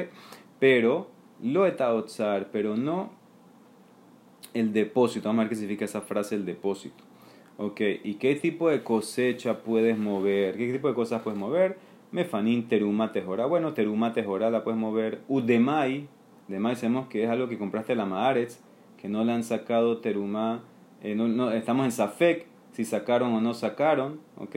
Pero, 0.59 1.11
lo 1.43 1.67
etaotzar, 1.67 2.49
pero 2.51 2.75
no 2.75 3.11
el 4.55 4.73
depósito. 4.73 5.29
Vamos 5.29 5.41
a 5.41 5.43
ver 5.43 5.49
qué 5.49 5.55
significa 5.57 5.85
esa 5.85 6.01
frase, 6.01 6.33
el 6.33 6.45
depósito. 6.45 7.03
¿Ok? 7.57 7.81
¿Y 8.03 8.15
qué 8.15 8.33
tipo 8.35 8.69
de 8.69 8.81
cosecha 8.81 9.61
puedes 9.61 9.97
mover? 9.97 10.57
¿Qué 10.57 10.71
tipo 10.71 10.87
de 10.87 10.95
cosas 10.95 11.21
puedes 11.21 11.39
mover? 11.39 11.77
Mefanín, 12.15 12.69
teruma, 12.69 13.11
tejora. 13.11 13.45
Bueno, 13.45 13.73
teruma, 13.73 14.13
tejora 14.13 14.49
la 14.49 14.63
puedes 14.63 14.79
mover. 14.79 15.19
Udemai, 15.27 16.07
demai 16.47 16.77
sabemos 16.77 17.07
que 17.07 17.25
es 17.25 17.29
algo 17.29 17.49
que 17.49 17.57
compraste 17.57 17.93
la 17.93 18.05
Maaretz, 18.05 18.61
que 18.95 19.09
no 19.09 19.25
le 19.25 19.33
han 19.33 19.43
sacado 19.43 19.97
teruma. 19.97 20.61
Eh, 21.03 21.13
no, 21.13 21.27
no, 21.27 21.51
estamos 21.51 21.83
en 21.83 21.91
Safek, 21.91 22.47
si 22.71 22.85
sacaron 22.85 23.33
o 23.33 23.41
no 23.41 23.53
sacaron, 23.53 24.21
¿ok? 24.37 24.55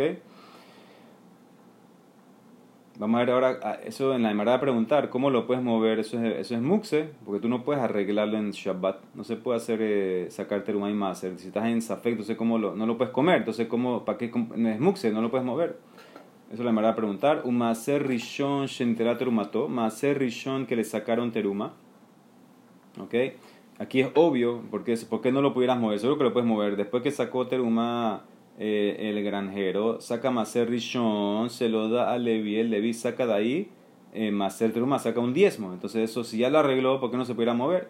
Vamos 2.97 3.17
a 3.17 3.25
ver 3.25 3.31
ahora, 3.31 3.81
eso 3.85 4.15
en 4.15 4.23
la 4.23 4.55
a 4.55 4.61
preguntar, 4.61 5.11
¿cómo 5.11 5.29
lo 5.29 5.49
puedes 5.49 5.63
mover? 5.63 5.99
Eso 5.99 6.23
es, 6.23 6.37
eso 6.37 6.55
es 6.55 6.63
muxe, 6.63 7.11
porque 7.25 7.41
tú 7.41 7.49
no 7.49 7.65
puedes 7.65 7.83
arreglarlo 7.83 8.39
en 8.39 8.53
Shabbat, 8.53 8.99
no 9.15 9.25
se 9.25 9.35
puede 9.35 9.57
hacer 9.57 9.81
eh, 9.83 10.27
sacar 10.31 10.63
terumay 10.63 10.95
más. 10.95 11.19
Si 11.19 11.27
estás 11.27 11.67
en 11.67 11.83
Safek, 11.83 12.13
entonces 12.13 12.37
¿cómo 12.37 12.57
lo, 12.57 12.77
no 12.77 12.87
lo 12.87 12.97
puedes 12.97 13.13
comer? 13.13 13.39
Entonces, 13.39 13.67
¿cómo, 13.67 14.05
¿para 14.05 14.17
qué 14.17 14.27
es 14.27 14.81
muxe? 14.81 15.11
No 15.11 15.23
lo 15.23 15.31
puedes 15.31 15.45
mover. 15.45 15.77
Eso 16.53 16.65
la 16.65 16.89
a 16.89 16.97
preguntar. 16.97 17.43
Un 17.45 17.59
maser 17.59 18.07
rishon 18.07 18.67
shentera 18.67 19.19
terumato, 19.19 19.69
maser 19.69 20.19
rishon 20.19 20.67
que 20.67 20.77
le 20.77 20.85
sacaron 20.85 21.31
teruma, 21.31 21.75
¿ok? 22.99 23.15
Aquí 23.79 24.01
es 24.01 24.09
obvio, 24.15 24.63
porque 24.71 24.97
¿por 25.09 25.21
qué 25.21 25.31
no 25.31 25.41
lo 25.41 25.55
pudieras 25.55 25.79
mover? 25.79 26.01
Seguro 26.01 26.19
que 26.19 26.25
lo 26.25 26.33
puedes 26.33 26.49
mover. 26.49 26.77
Después 26.77 27.03
que 27.03 27.13
sacó 27.13 27.47
Teruma 27.47 28.25
eh, 28.59 28.97
el 28.99 29.23
granjero, 29.23 30.01
saca 30.01 30.33
Maser 30.33 30.69
Rishon, 30.69 31.49
se 31.49 31.69
lo 31.69 31.89
da 31.89 32.13
a 32.13 32.19
Levi, 32.19 32.57
el 32.57 32.71
Levi 32.71 32.93
saca 32.93 33.25
de 33.25 33.35
ahí, 33.35 33.69
eh, 34.15 34.33
Maser 34.33 34.73
Teruma 34.73 34.99
saca 34.99 35.21
un 35.21 35.33
diezmo. 35.33 35.73
Entonces 35.73 36.11
eso 36.11 36.25
si 36.25 36.39
ya 36.39 36.51
lo 36.51 36.59
arregló, 36.59 36.99
¿por 36.99 37.13
qué 37.13 37.19
no 37.19 37.25
se 37.25 37.35
pudiera 37.35 37.55
mover? 37.55 37.89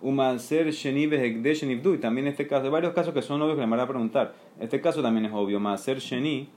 Un 0.00 0.16
Maser 0.16 0.70
Sheni 0.70 1.04
Y 1.04 1.98
también 1.98 2.26
este 2.28 2.46
caso, 2.46 2.64
hay 2.64 2.70
varios 2.70 2.94
casos 2.94 3.12
que 3.12 3.20
son 3.20 3.42
obvios 3.42 3.56
que 3.56 3.66
me 3.66 3.70
van 3.70 3.80
a 3.80 3.86
preguntar. 3.86 4.34
Este 4.58 4.80
caso 4.80 5.02
también 5.02 5.26
es 5.26 5.32
obvio, 5.34 5.60
Maser 5.60 5.98
Sheni 5.98 6.48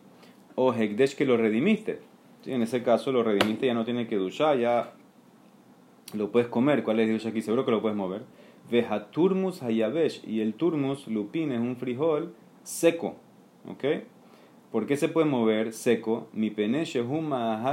o 0.61 0.73
Hekdesh 0.73 1.15
que 1.15 1.23
lo 1.23 1.37
redimiste. 1.37 1.99
En 2.45 2.61
ese 2.61 2.83
caso 2.83 3.13
lo 3.13 3.23
redimiste, 3.23 3.65
ya 3.65 3.73
no 3.73 3.85
tiene 3.85 4.07
que 4.07 4.17
duchar, 4.17 4.59
ya 4.59 4.91
lo 6.13 6.31
puedes 6.31 6.49
comer. 6.49 6.83
¿Cuál 6.83 6.99
es 6.99 7.07
Dios 7.07 7.25
aquí? 7.25 7.41
Seguro 7.41 7.63
que 7.63 7.71
lo 7.71 7.81
puedes 7.81 7.97
mover. 7.97 8.23
Veja 8.69 9.09
turmus 9.09 9.63
hayabesh. 9.63 10.21
Y 10.27 10.41
el 10.41 10.53
turmus, 10.53 11.07
lupín, 11.07 11.53
es 11.53 11.61
un 11.61 11.77
frijol 11.77 12.33
seco. 12.63 13.15
¿Ok? 13.69 13.85
¿Por 14.69 14.85
qué 14.85 14.97
se 14.97 15.07
puede 15.07 15.27
mover 15.27 15.71
seco? 15.71 16.27
Mi 16.33 16.49
peneche 16.49 17.05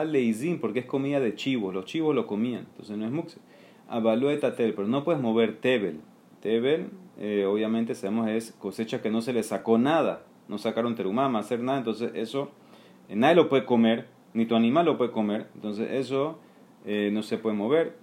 leizim, 0.07 0.61
porque 0.61 0.79
es 0.79 0.87
comida 0.87 1.19
de 1.19 1.35
chivos. 1.35 1.75
Los 1.75 1.87
chivos 1.87 2.15
lo 2.15 2.29
comían. 2.29 2.67
Entonces 2.71 2.97
no 2.97 3.05
es 3.05 3.11
muxe. 3.11 3.39
Avalueta 3.89 4.55
tel, 4.55 4.75
pero 4.75 4.87
no 4.87 5.03
puedes 5.03 5.21
mover 5.21 5.57
tebel. 5.57 6.03
Tebel, 6.41 6.91
eh, 7.19 7.47
obviamente 7.47 7.97
sabemos 7.97 8.29
es 8.29 8.53
cosecha 8.53 9.03
que 9.03 9.11
no 9.11 9.23
se 9.23 9.33
le 9.33 9.43
sacó 9.43 9.77
nada, 9.77 10.23
no 10.47 10.59
sacaron 10.59 10.95
terumá, 10.95 11.27
hacer 11.37 11.59
nada, 11.59 11.79
entonces 11.79 12.13
eso 12.15 12.53
nadie 13.09 13.35
lo 13.35 13.49
puede 13.49 13.65
comer, 13.65 14.07
ni 14.35 14.47
tu 14.47 14.57
animal 14.57 14.87
lo 14.87 14.99
puede 14.99 15.11
comer, 15.11 15.47
entonces 15.55 15.91
eso 15.93 16.39
eh, 16.85 17.11
no 17.13 17.23
se 17.23 17.39
puede 17.39 17.57
mover. 17.57 17.97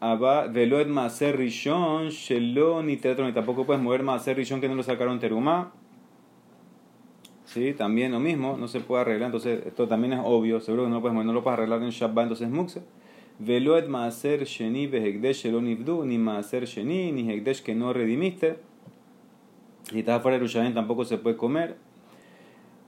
Veloet 0.00 0.88
maaser 0.88 1.36
rishon, 1.36 2.10
shelo 2.10 2.82
ni 2.82 2.96
teatro, 2.96 3.24
ni 3.24 3.32
tampoco 3.32 3.64
puedes 3.64 3.82
mover 3.82 4.02
maaser 4.02 4.36
rishon 4.36 4.60
que 4.60 4.68
no 4.68 4.74
lo 4.74 4.82
sacaron 4.82 5.18
terumá. 5.18 5.72
¿sí? 7.46 7.72
También 7.72 8.12
lo 8.12 8.20
mismo, 8.20 8.56
no 8.58 8.68
se 8.68 8.80
puede 8.80 9.02
arreglar, 9.02 9.28
entonces 9.28 9.64
esto 9.66 9.88
también 9.88 10.14
es 10.14 10.20
obvio, 10.22 10.60
seguro 10.60 10.84
que 10.84 10.90
no 10.90 10.96
lo 10.96 11.00
puedes 11.00 11.14
mover, 11.14 11.26
no 11.26 11.32
lo 11.32 11.42
puedes 11.42 11.58
arreglar 11.58 11.82
en 11.82 11.90
Shabbat, 11.90 12.24
entonces 12.24 12.50
muxe. 12.50 12.82
Veloet 13.38 13.88
maaser 13.88 14.44
sheni 14.44 14.86
behekdesh 14.86 15.42
shelo 15.42 15.60
nifdu, 15.60 16.04
ni 16.04 16.18
maaser 16.18 16.66
sheni, 16.66 17.12
ni 17.12 17.30
hekdesh 17.30 17.62
que 17.62 17.74
no 17.74 17.92
redimiste. 17.92 18.56
Si 19.90 20.00
estás 20.00 20.22
fuera 20.22 20.36
de 20.36 20.40
Yerushalayim 20.40 20.74
tampoco 20.74 21.04
se 21.04 21.18
puede 21.18 21.36
comer. 21.36 21.76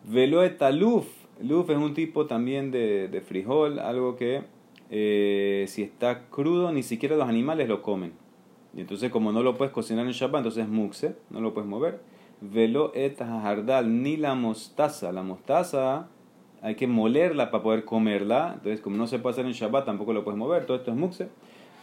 Veloet 0.05 0.59
taluf, 0.59 1.07
luf 1.41 1.71
es 1.71 1.77
un 1.77 1.95
tipo 1.95 2.27
también 2.27 2.71
de, 2.71 3.09
de 3.09 3.21
frijol, 3.21 3.79
algo 3.79 4.17
que 4.17 4.43
eh, 4.91 5.65
si 5.69 5.83
está 5.83 6.29
crudo 6.29 6.71
ni 6.73 6.83
siquiera 6.83 7.17
los 7.17 7.29
animales 7.29 7.69
lo 7.69 7.83
comen. 7.83 8.13
Y 8.75 8.81
entonces 8.81 9.11
como 9.11 9.33
no 9.33 9.43
lo 9.43 9.57
puedes 9.57 9.73
cocinar 9.73 10.07
en 10.07 10.13
Shabbat, 10.13 10.41
entonces 10.41 10.65
es 10.65 10.69
muxe, 10.69 11.17
no 11.31 11.41
lo 11.41 11.55
puedes 11.55 11.69
mover. 11.69 12.01
Velo 12.41 12.93
et 12.95 13.19
hardal, 13.21 14.03
ni 14.03 14.17
la 14.17 14.35
mostaza. 14.35 15.11
La 15.13 15.23
mostaza 15.23 16.09
hay 16.61 16.75
que 16.75 16.87
molerla 16.87 17.51
para 17.51 17.63
poder 17.63 17.85
comerla. 17.85 18.53
Entonces, 18.55 18.83
como 18.83 18.97
no 18.97 19.07
se 19.07 19.19
puede 19.19 19.33
hacer 19.33 19.47
en 19.47 19.53
Shabbat, 19.53 19.87
tampoco 19.87 20.13
lo 20.13 20.25
puedes 20.25 20.39
mover. 20.39 20.67
Todo 20.67 20.77
esto 20.77 20.91
es 20.91 20.97
muxe. 20.97 21.29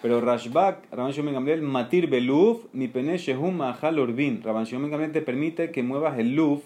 Pero 0.03 0.21
Rashbak, 0.21 0.91
Rabban 0.91 1.13
Shimon 1.13 1.63
matir 1.63 2.09
beluf, 2.09 2.65
mi 2.73 2.89
pene 2.89 3.17
shehum 3.17 3.55
mahal 3.55 3.99
orbin. 3.99 4.43
Rabban 4.43 4.65
Shimon 4.65 5.11
te 5.11 5.21
permite 5.21 5.71
que 5.71 5.81
muevas 5.81 6.19
el 6.19 6.35
luf. 6.35 6.61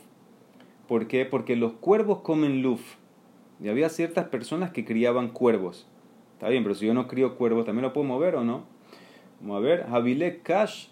¿Por 0.88 1.08
qué? 1.08 1.26
Porque 1.26 1.56
los 1.56 1.74
cuervos 1.74 2.20
comen 2.22 2.62
luf. 2.62 2.96
Y 3.62 3.70
había 3.70 3.90
ciertas 3.90 4.26
personas 4.26 4.72
que 4.72 4.86
criaban 4.86 5.30
cuervos. 5.30 5.88
Está 6.34 6.50
bien, 6.50 6.64
pero 6.64 6.76
si 6.76 6.86
yo 6.86 6.94
no 6.94 7.08
crío 7.08 7.36
cuervos, 7.36 7.66
¿también 7.66 7.84
lo 7.84 7.94
puedo 7.94 8.08
mover 8.08 8.36
o 8.36 8.44
no? 8.44 8.64
Vamos 9.42 9.58
a 9.58 9.60
ver. 9.60 9.86
Javile 9.88 10.40
kash 10.42 10.88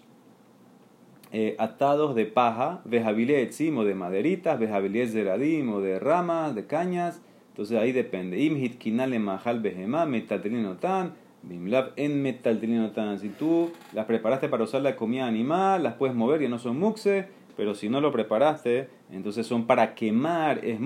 eh, 1.32 1.56
atados 1.58 2.14
de 2.14 2.26
paja, 2.26 2.80
vejabilie 2.84 3.42
etzim 3.42 3.78
o 3.78 3.84
de 3.84 3.94
maderitas, 3.94 4.58
vejabilie 4.58 5.06
zeradim 5.06 5.72
o 5.72 5.80
de 5.80 5.98
ramas, 5.98 6.54
de 6.54 6.66
cañas. 6.66 7.22
Entonces 7.50 7.78
ahí 7.78 7.92
depende. 7.92 8.40
Imhit 8.40 8.78
kinale 8.78 9.18
mahal 9.18 9.60
behema, 9.60 10.06
metaltelinotan, 10.06 11.14
bimlab 11.42 11.92
en 11.96 12.22
metaltelinotan. 12.22 13.18
Si 13.18 13.28
tú 13.28 13.70
las 13.92 14.06
preparaste 14.06 14.48
para 14.48 14.64
usar 14.64 14.82
la 14.82 14.96
comida 14.96 15.26
animal, 15.26 15.82
las 15.82 15.94
puedes 15.94 16.14
mover 16.14 16.42
y 16.42 16.48
no 16.48 16.58
son 16.58 16.78
muxe, 16.78 17.28
pero 17.56 17.74
si 17.74 17.88
no 17.88 18.00
lo 18.00 18.12
preparaste, 18.12 18.88
entonces 19.10 19.46
son 19.46 19.66
para 19.66 19.94
quemar, 19.94 20.64
es 20.64 20.78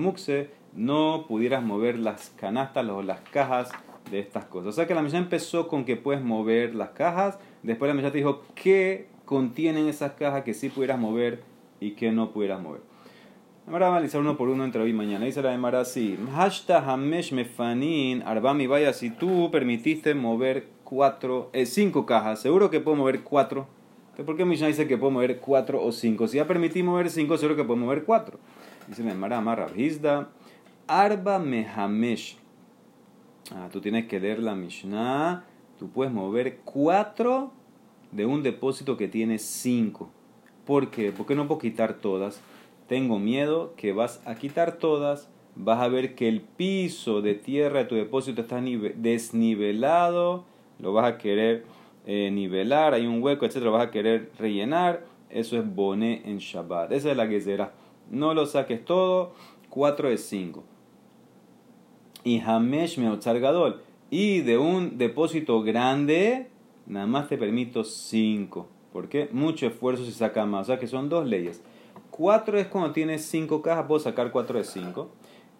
no 0.73 1.25
pudieras 1.27 1.63
mover 1.63 1.99
las 1.99 2.31
canastas 2.37 2.87
o 2.89 3.01
las 3.01 3.19
cajas 3.21 3.69
de 4.09 4.19
estas 4.19 4.45
cosas. 4.45 4.69
O 4.69 4.71
sea 4.71 4.87
que 4.87 4.95
la 4.95 5.01
misión 5.01 5.23
empezó 5.23 5.67
con 5.67 5.85
que 5.85 5.97
puedes 5.97 6.23
mover 6.23 6.75
las 6.75 6.89
cajas, 6.89 7.37
después 7.63 7.89
la 7.89 7.93
misión 7.93 8.11
te 8.11 8.19
dijo 8.19 8.43
que 8.55 9.07
contienen 9.25 9.87
esas 9.87 10.13
cajas 10.13 10.43
que 10.43 10.53
sí 10.53 10.69
pudieras 10.69 10.99
mover 10.99 11.43
y 11.79 11.91
que 11.91 12.11
no 12.11 12.31
pudieras 12.31 12.61
mover. 12.61 12.81
Ahora 13.67 13.85
vamos 13.85 13.93
a 13.93 13.97
analizar 13.97 14.21
uno 14.21 14.37
por 14.37 14.49
uno 14.49 14.65
entre 14.65 14.81
hoy 14.81 14.89
y 14.89 14.93
mañana. 14.93 15.25
Dice 15.25 15.41
la 15.41 15.55
Mara 15.57 15.81
así: 15.81 16.17
Hashtag 16.33 16.83
Hamesh 16.83 17.31
Mefanin, 17.31 18.23
Arbami 18.23 18.67
vaya, 18.67 18.91
si 18.91 19.11
tú 19.11 19.49
permitiste 19.51 20.15
mover 20.15 20.67
cuatro, 20.83 21.49
eh, 21.53 21.65
cinco 21.65 22.05
cajas, 22.05 22.41
seguro 22.41 22.69
que 22.69 22.79
puedo 22.79 22.97
mover 22.97 23.21
cuatro. 23.21 23.67
¿Por 24.15 24.37
qué 24.37 24.45
Mishnah 24.45 24.67
dice 24.67 24.87
que 24.87 24.97
puedo 24.97 25.11
mover 25.11 25.39
cuatro 25.39 25.83
o 25.83 25.91
cinco? 25.91 26.27
Si 26.27 26.37
ya 26.37 26.45
permití 26.45 26.83
mover 26.83 27.09
cinco, 27.09 27.37
seguro 27.37 27.55
que 27.55 27.63
puedo 27.63 27.79
mover 27.79 28.03
cuatro. 28.03 28.39
Dice 28.87 29.03
la 29.03 29.13
Mara 29.13 29.37
Amarra 29.37 29.67
Hizda, 29.75 30.29
Arba 30.87 31.39
Mehamesh. 31.39 32.37
Ah, 33.51 33.69
tú 33.71 33.81
tienes 33.81 34.07
que 34.07 34.19
leer 34.19 34.39
la 34.39 34.53
Mishnah. 34.53 35.45
Tú 35.79 35.89
puedes 35.89 36.13
mover 36.13 36.59
cuatro 36.63 37.51
de 38.11 38.25
un 38.25 38.43
depósito 38.43 38.97
que 38.97 39.07
tiene 39.07 39.39
5. 39.39 40.09
¿Por 40.65 40.91
qué? 40.91 41.11
Porque 41.11 41.35
no 41.35 41.47
puedo 41.47 41.59
quitar 41.59 41.95
todas. 41.95 42.41
Tengo 42.87 43.19
miedo 43.19 43.73
que 43.77 43.93
vas 43.93 44.21
a 44.25 44.35
quitar 44.35 44.73
todas, 44.73 45.29
vas 45.55 45.79
a 45.81 45.87
ver 45.87 46.13
que 46.13 46.27
el 46.27 46.41
piso 46.41 47.21
de 47.21 47.35
tierra 47.35 47.79
de 47.79 47.85
tu 47.85 47.95
depósito 47.95 48.41
está 48.41 48.61
desnivelado, 48.61 50.43
lo 50.79 50.91
vas 50.91 51.13
a 51.13 51.17
querer 51.17 51.63
eh, 52.05 52.31
nivelar, 52.31 52.93
hay 52.93 53.05
un 53.05 53.21
hueco, 53.21 53.45
etc. 53.45 53.57
Lo 53.57 53.71
vas 53.71 53.87
a 53.87 53.91
querer 53.91 54.31
rellenar. 54.37 55.05
Eso 55.29 55.57
es 55.57 55.75
boné 55.75 56.21
en 56.25 56.39
Shabbat. 56.39 56.91
Esa 56.91 57.11
es 57.11 57.17
la 57.17 57.29
que 57.29 57.39
será. 57.39 57.73
No 58.09 58.33
lo 58.33 58.45
saques 58.45 58.83
todo. 58.83 59.33
4 59.69 60.09
es 60.09 60.25
5. 60.25 60.63
Y 62.23 62.39
Hamesh 62.39 62.99
Gadol. 62.99 63.81
Y 64.09 64.41
de 64.41 64.57
un 64.57 64.97
depósito 64.97 65.61
grande, 65.63 66.47
nada 66.85 67.07
más 67.07 67.29
te 67.29 67.37
permito 67.37 67.83
5. 67.83 68.67
¿Por 68.91 69.07
qué? 69.07 69.29
Mucho 69.31 69.67
esfuerzo 69.67 70.03
se 70.03 70.11
saca 70.11 70.45
más. 70.45 70.63
O 70.63 70.65
sea 70.65 70.79
que 70.79 70.87
son 70.87 71.07
dos 71.07 71.25
leyes. 71.25 71.63
4 72.11 72.59
es 72.59 72.67
cuando 72.67 72.91
tienes 72.91 73.25
5 73.25 73.61
cajas, 73.61 73.85
puedo 73.87 73.99
sacar 73.99 74.31
4 74.31 74.57
de 74.57 74.65
5. 74.65 75.09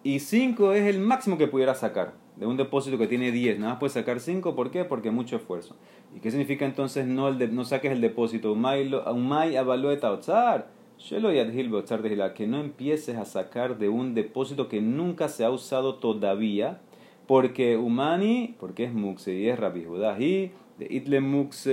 Y 0.04 0.18
5 0.18 0.72
es 0.74 0.86
el 0.86 1.00
máximo 1.00 1.38
que 1.38 1.48
pudiera 1.48 1.74
sacar. 1.74 2.12
De 2.36 2.46
un 2.46 2.56
depósito 2.56 2.98
que 2.98 3.06
tiene 3.06 3.30
10, 3.30 3.58
nada 3.58 3.72
más 3.72 3.80
puedes 3.80 3.92
sacar 3.92 4.20
5. 4.20 4.54
¿Por 4.54 4.70
qué? 4.70 4.84
Porque 4.84 5.10
mucho 5.10 5.36
esfuerzo. 5.36 5.76
¿Y 6.16 6.20
qué 6.20 6.30
significa 6.30 6.64
entonces 6.64 7.06
no, 7.06 7.28
el 7.28 7.54
no 7.54 7.64
saques 7.64 7.92
el 7.92 8.00
depósito? 8.00 8.52
Umay 8.52 9.56
avalueta 9.56 10.10
otzar. 10.10 10.70
Que 11.08 12.46
no 12.46 12.60
empieces 12.60 13.16
a 13.16 13.24
sacar 13.24 13.78
de 13.78 13.88
un 13.88 14.14
depósito 14.14 14.68
que 14.68 14.80
nunca 14.80 15.28
se 15.28 15.44
ha 15.44 15.50
usado 15.50 15.96
todavía. 15.96 16.80
Porque 17.26 17.76
umani, 17.76 18.56
porque 18.58 18.84
es 18.84 18.92
muxe 18.92 19.34
y 19.34 19.48
es 19.48 19.58
rabijudahi 19.58 20.52
de 20.78 20.86
Itlemux, 20.90 21.68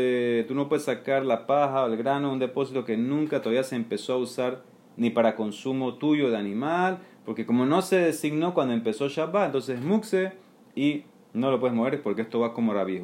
tú 0.48 0.54
no 0.54 0.68
puedes 0.68 0.86
sacar 0.86 1.26
la 1.26 1.48
paja 1.48 1.84
o 1.84 1.88
el 1.88 1.98
grano 1.98 2.28
de 2.28 2.34
un 2.34 2.40
depósito 2.40 2.86
que 2.86 2.98
nunca 2.98 3.42
todavía 3.42 3.64
se 3.64 3.76
empezó 3.76 4.14
a 4.14 4.18
usar 4.18 4.64
ni 4.98 5.10
para 5.10 5.36
consumo 5.36 5.96
tuyo 5.96 6.30
de 6.30 6.38
animal, 6.38 7.00
porque 7.26 7.46
como 7.46 7.66
no 7.66 7.82
se 7.82 7.98
designó 7.98 8.54
cuando 8.54 8.74
empezó 8.74 9.08
Shabbat, 9.08 9.48
entonces 9.48 9.82
muxe 9.82 10.34
y 10.80 11.04
no 11.34 11.52
lo 11.52 11.60
puedes 11.60 11.76
mover 11.76 12.02
porque 12.02 12.22
esto 12.22 12.40
va 12.40 12.54
como 12.54 12.74
Rabbi 12.74 13.02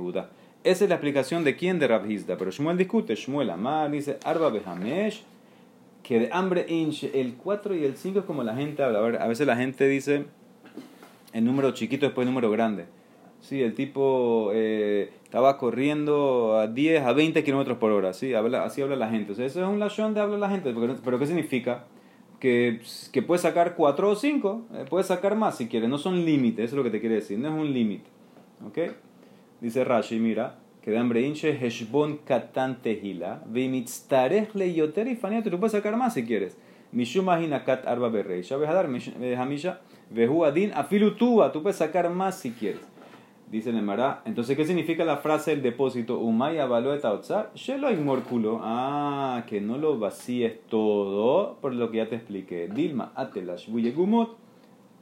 Esa 0.64 0.84
es 0.86 0.90
la 0.90 0.96
explicación 0.96 1.44
de 1.44 1.58
quién 1.58 1.78
de 1.78 1.90
Rabbi 1.90 2.24
pero 2.26 2.50
Shmuel 2.50 2.78
discute, 2.78 3.16
Shmuel 3.16 3.50
Amar 3.50 3.92
dice 3.92 4.18
Arba 4.24 4.50
Behamesh, 4.50 5.24
que 6.02 6.22
de 6.22 6.30
hambre 6.32 6.66
inch, 6.70 7.04
el 7.14 7.34
4 7.34 7.76
y 7.76 7.84
el 7.84 7.98
5 7.98 8.20
es 8.20 8.26
como 8.26 8.44
la 8.44 8.56
gente 8.56 8.82
habla, 8.82 9.00
a, 9.00 9.28
veces 9.28 9.46
la 9.46 9.58
gente 9.58 9.90
dice 9.90 10.24
el 11.34 11.44
número 11.44 11.72
chiquito 11.72 12.06
después 12.06 12.26
el 12.26 12.34
número 12.34 12.50
grande. 12.50 12.86
Sí, 13.42 13.62
el 13.62 13.76
tipo 13.76 14.52
eh, 14.54 15.12
estaba 15.24 15.58
corriendo 15.58 16.58
a 16.58 16.68
10 16.68 17.04
a 17.04 17.12
20 17.12 17.44
kilómetros 17.44 17.78
por 17.78 17.92
hora, 17.92 18.14
¿sí? 18.14 18.34
Habla, 18.34 18.64
así 18.64 18.82
habla 18.82 18.96
la 18.96 19.10
gente. 19.10 19.34
Eso 19.34 19.44
es 19.44 19.56
un 19.58 19.80
lashon 19.80 20.14
de 20.14 20.22
habla 20.22 20.38
la 20.38 20.50
gente. 20.50 20.74
Pero, 21.04 21.20
¿qué 21.20 21.28
significa? 21.28 21.84
Que, 22.46 22.80
que 23.12 23.24
puede 23.24 23.42
sacar 23.42 23.74
4 23.74 24.08
o 24.08 24.16
5, 24.16 24.68
eh, 24.76 24.86
puede 24.88 25.04
sacar 25.04 25.36
más 25.36 25.58
si 25.58 25.68
quiere. 25.68 25.88
No 25.88 25.98
son 25.98 26.26
límites, 26.26 26.66
eso 26.66 26.76
es 26.76 26.78
lo 26.78 26.84
que 26.84 26.92
te 26.92 27.00
quiere 27.00 27.16
decir. 27.16 27.40
No 27.40 27.48
es 27.48 27.56
un 27.56 27.74
límite. 27.74 28.06
¿Ok? 28.68 28.78
Dice 29.62 29.84
Rashi, 29.84 30.20
mira, 30.20 30.60
que 30.84 30.92
de 30.92 31.00
hambre 31.00 31.22
hinche 31.22 31.58
heshbon 31.60 32.18
katan 32.18 32.84
tehila, 32.84 33.42
le 33.52 34.74
yoter 34.76 35.08
y 35.08 35.16
tú 35.16 35.60
puedes 35.60 35.72
sacar 35.72 35.98
más 35.98 36.14
si 36.14 36.24
quieres. 36.24 36.56
Mishuma 36.92 37.40
kat 37.66 37.88
arba 37.88 38.10
berreisha, 38.10 38.58
dar 38.58 38.86
hamisha, 38.86 39.82
vehu 40.12 40.46
adin 40.46 40.72
afilutua, 40.76 41.52
tú 41.52 41.64
puedes 41.64 41.78
sacar 41.78 42.12
más 42.12 42.38
si 42.38 42.52
quieres. 42.52 42.82
Dice 43.52 43.70
el 43.70 43.78
Emara. 43.78 44.24
Entonces, 44.26 44.58
¿qué 44.58 44.66
significa 44.66 45.06
la 45.06 45.18
frase 45.18 45.52
del 45.52 45.62
depósito? 45.62 46.20
Umay 46.20 46.60
avalueta 46.60 47.14
otzar. 47.14 47.52
Shelo 47.54 47.92
morculo. 47.98 48.60
Ah, 48.64 49.44
que 49.48 49.62
no 49.62 49.78
lo 49.78 50.00
vacíes 50.00 50.66
todo, 50.68 51.58
por 51.62 51.74
lo 51.74 51.92
que 51.92 51.98
ya 51.98 52.10
te 52.10 52.16
expliqué. 52.16 52.68
Dilma, 52.68 53.12
atelash 53.16 53.70
gumot. 53.70 54.36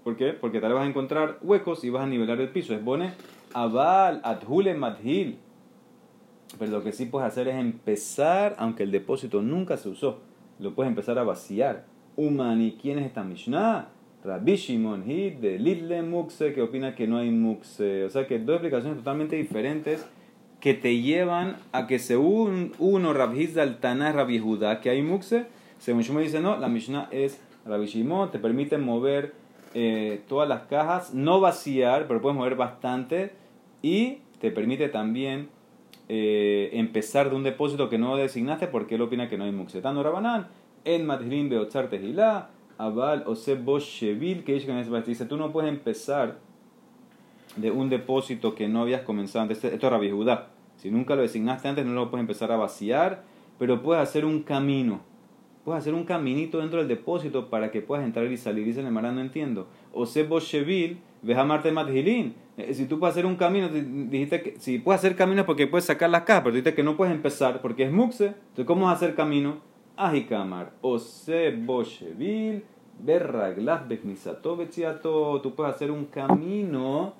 ¿Por 0.03 0.17
qué? 0.17 0.33
Porque 0.33 0.59
tal 0.59 0.71
vez 0.71 0.79
vas 0.79 0.85
a 0.85 0.89
encontrar 0.89 1.37
huecos 1.41 1.83
y 1.85 1.89
vas 1.89 2.03
a 2.03 2.07
nivelar 2.07 2.41
el 2.41 2.49
piso. 2.49 2.73
Es 2.73 2.83
bone. 2.83 3.13
Aval, 3.53 4.19
adhule 4.23 4.73
madhil. 4.73 5.37
Pero 6.59 6.71
lo 6.71 6.83
que 6.83 6.91
sí 6.91 7.05
puedes 7.05 7.27
hacer 7.27 7.47
es 7.47 7.55
empezar, 7.55 8.55
aunque 8.59 8.83
el 8.83 8.91
depósito 8.91 9.41
nunca 9.41 9.77
se 9.77 9.89
usó, 9.89 10.19
lo 10.59 10.75
puedes 10.75 10.89
empezar 10.89 11.17
a 11.17 11.23
vaciar. 11.23 11.85
Umani, 12.15 12.77
¿quién 12.79 12.99
es 12.99 13.05
esta 13.07 13.23
Mishnah? 13.23 13.87
Rabbi 14.23 14.55
Shimon 14.55 15.09
Hid 15.09 15.33
de 15.35 15.59
Lidle 15.59 16.01
Muxe 16.01 16.53
que 16.53 16.61
opina 16.61 16.95
que 16.95 17.07
no 17.07 17.17
hay 17.17 17.29
Muxe. 17.29 18.05
O 18.05 18.09
sea 18.09 18.25
que 18.25 18.39
dos 18.39 18.55
explicaciones 18.55 18.97
totalmente 18.99 19.35
diferentes 19.35 20.05
que 20.61 20.73
te 20.73 21.01
llevan 21.01 21.57
a 21.73 21.87
que 21.87 21.99
según 21.99 22.71
uno 22.79 23.13
Rabbi 23.13 23.47
Taná 23.81 24.13
Rabbi 24.13 24.39
Judá 24.39 24.79
que 24.79 24.89
hay 24.89 25.01
Muxe, 25.01 25.45
según 25.77 26.03
Shimon 26.03 26.23
dice 26.23 26.39
no, 26.39 26.57
la 26.57 26.69
Mishnah 26.69 27.09
es 27.11 27.41
Rabbi 27.65 27.85
Shimon, 27.85 28.31
te 28.31 28.39
permite 28.39 28.77
mover 28.77 29.33
eh, 29.73 30.21
todas 30.29 30.47
las 30.47 30.63
cajas, 30.67 31.13
no 31.13 31.41
vaciar, 31.41 32.07
pero 32.07 32.21
puedes 32.21 32.37
mover 32.37 32.55
bastante 32.55 33.31
y 33.81 34.19
te 34.39 34.51
permite 34.51 34.87
también 34.87 35.49
eh, 36.07 36.69
empezar 36.73 37.29
de 37.29 37.35
un 37.35 37.43
depósito 37.43 37.89
que 37.89 37.97
no 37.97 38.15
designaste 38.15 38.67
porque 38.67 38.95
él 38.95 39.01
opina 39.01 39.27
que 39.27 39.37
no 39.37 39.43
hay 39.43 39.51
muxe. 39.51 39.81
Tano 39.81 40.01
Rabanán, 40.01 40.47
en 40.85 41.05
Matrim 41.05 41.49
Beotzar 41.49 41.89
Tehilá, 41.89 42.49
Abal 42.77 43.23
Ose 43.27 43.55
Boshevil, 43.55 44.43
que 44.43 44.53
dice, 45.05 45.25
tú 45.25 45.37
no 45.37 45.51
puedes 45.51 45.69
empezar 45.69 46.39
de 47.55 47.71
un 47.71 47.89
depósito 47.89 48.55
que 48.55 48.67
no 48.67 48.81
habías 48.81 49.01
comenzado 49.01 49.43
antes. 49.43 49.63
Esto 49.63 49.87
es 49.87 49.91
Rabbi. 49.91 50.11
Si 50.77 50.91
nunca 50.91 51.15
lo 51.15 51.21
designaste 51.21 51.67
antes, 51.67 51.85
no 51.85 51.93
lo 51.93 52.09
puedes 52.09 52.23
empezar 52.23 52.51
a 52.51 52.57
vaciar, 52.57 53.23
pero 53.59 53.81
puedes 53.81 54.01
hacer 54.01 54.25
un 54.25 54.43
camino. 54.43 55.01
Puedes 55.63 55.81
hacer 55.81 55.93
un 55.93 56.03
caminito 56.03 56.59
dentro 56.59 56.79
del 56.79 56.89
depósito 56.89 57.49
para 57.49 57.71
que 57.71 57.81
puedas 57.81 58.03
entrar 58.03 58.29
y 58.29 58.35
salir. 58.35 58.65
Dice 58.65 58.81
el 58.81 58.93
no 58.93 59.21
entiendo. 59.21 59.67
Ose 59.93 60.23
Boshevil, 60.23 60.99
ve 61.21 61.35
a 61.35 61.45
Marte 61.45 61.71
Matjilin. 61.71 62.35
Eh, 62.57 62.73
si 62.73 62.85
tú 62.85 62.99
puedes 62.99 63.13
hacer 63.13 63.25
un 63.25 63.37
camino, 63.37 63.69
dijiste 63.69 64.41
que 64.41 64.59
si 64.59 64.79
puedes 64.79 64.99
hacer 64.99 65.15
camino 65.15 65.45
porque 65.45 65.65
puedes 65.67 65.85
sacar 65.85 66.09
las 66.09 66.23
cajas, 66.23 66.43
pero 66.43 66.55
dijiste 66.55 66.75
que 66.75 66.83
no 66.83 66.97
puedes 66.97 67.15
empezar 67.15 67.61
porque 67.61 67.83
es 67.83 67.91
muxe. 67.91 68.27
Entonces, 68.27 68.65
¿cómo 68.65 68.87
vas 68.87 68.95
a 68.95 68.97
hacer 68.97 69.15
camino? 69.15 69.59
Ajikamar, 69.95 70.73
Ose 70.81 71.51
Boshevil, 71.51 72.63
Berraglas 72.99 73.87
Bechnisato 73.87 74.55
Betziato. 74.55 75.41
Tú 75.41 75.55
puedes 75.55 75.75
hacer 75.75 75.91
un 75.91 76.05
camino, 76.05 77.13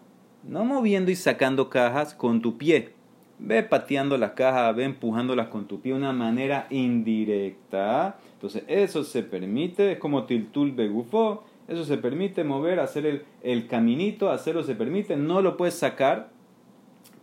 no 0.44 0.66
moviendo 0.66 1.12
y 1.12 1.16
sacando 1.16 1.70
cajas 1.70 2.14
con 2.14 2.42
tu 2.42 2.58
pie. 2.58 2.94
Ve 3.40 3.64
pateando 3.64 4.18
las 4.18 4.32
cajas, 4.32 4.76
ve 4.76 4.86
empujándolas 4.86 5.48
con 5.48 5.66
tu 5.66 5.82
pie 5.82 5.94
de 5.94 6.00
una 6.00 6.14
manera 6.14 6.68
indirecta. 6.70 8.18
Entonces, 8.34 8.64
eso 8.68 9.04
se 9.04 9.24
permite, 9.24 9.94
es 9.94 9.98
como 9.98 10.26
Tiltul 10.26 10.72
Begufo 10.72 11.44
eso 11.68 11.86
se 11.86 11.98
permite 11.98 12.44
mover, 12.44 12.80
hacer 12.80 13.06
el, 13.06 13.24
el 13.42 13.68
caminito, 13.68 14.30
hacerlo 14.30 14.64
se 14.64 14.76
permite, 14.76 15.16
no 15.16 15.42
lo 15.42 15.56
puedes 15.56 15.76
sacar, 15.76 16.30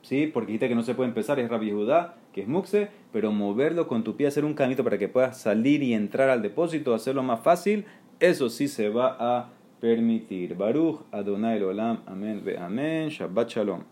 ¿sí? 0.03 0.27
porque 0.27 0.49
dijiste 0.49 0.69
que 0.69 0.75
no 0.75 0.83
se 0.83 0.95
puede 0.95 1.09
empezar, 1.09 1.39
es 1.39 1.51
Rabbi 1.51 1.71
Judá, 1.71 2.17
que 2.33 2.43
es 2.43 2.49
Muxe, 2.49 2.89
pero 3.13 3.33
moverlo 3.33 3.89
con 3.89 4.05
tu 4.05 4.17
pie, 4.17 4.27
hacer 4.27 4.45
un 4.45 4.55
caminito 4.55 4.85
para 4.85 4.99
que 4.99 5.09
puedas 5.09 5.41
salir 5.41 5.83
y 5.83 5.95
entrar 5.95 6.29
al 6.29 6.43
depósito, 6.43 6.95
hacerlo 6.95 7.23
más 7.23 7.41
fácil, 7.41 7.85
eso 8.21 8.49
sí 8.51 8.69
se 8.69 8.89
va 8.89 9.17
a 9.19 9.51
permitir. 9.81 10.55
Baruch 10.57 11.03
Adonai 11.11 11.63
Olam, 11.63 12.03
amén, 12.07 12.43
ve 12.45 12.59
amén, 12.59 13.09
Shabbat 13.09 13.49
Shalom. 13.49 13.83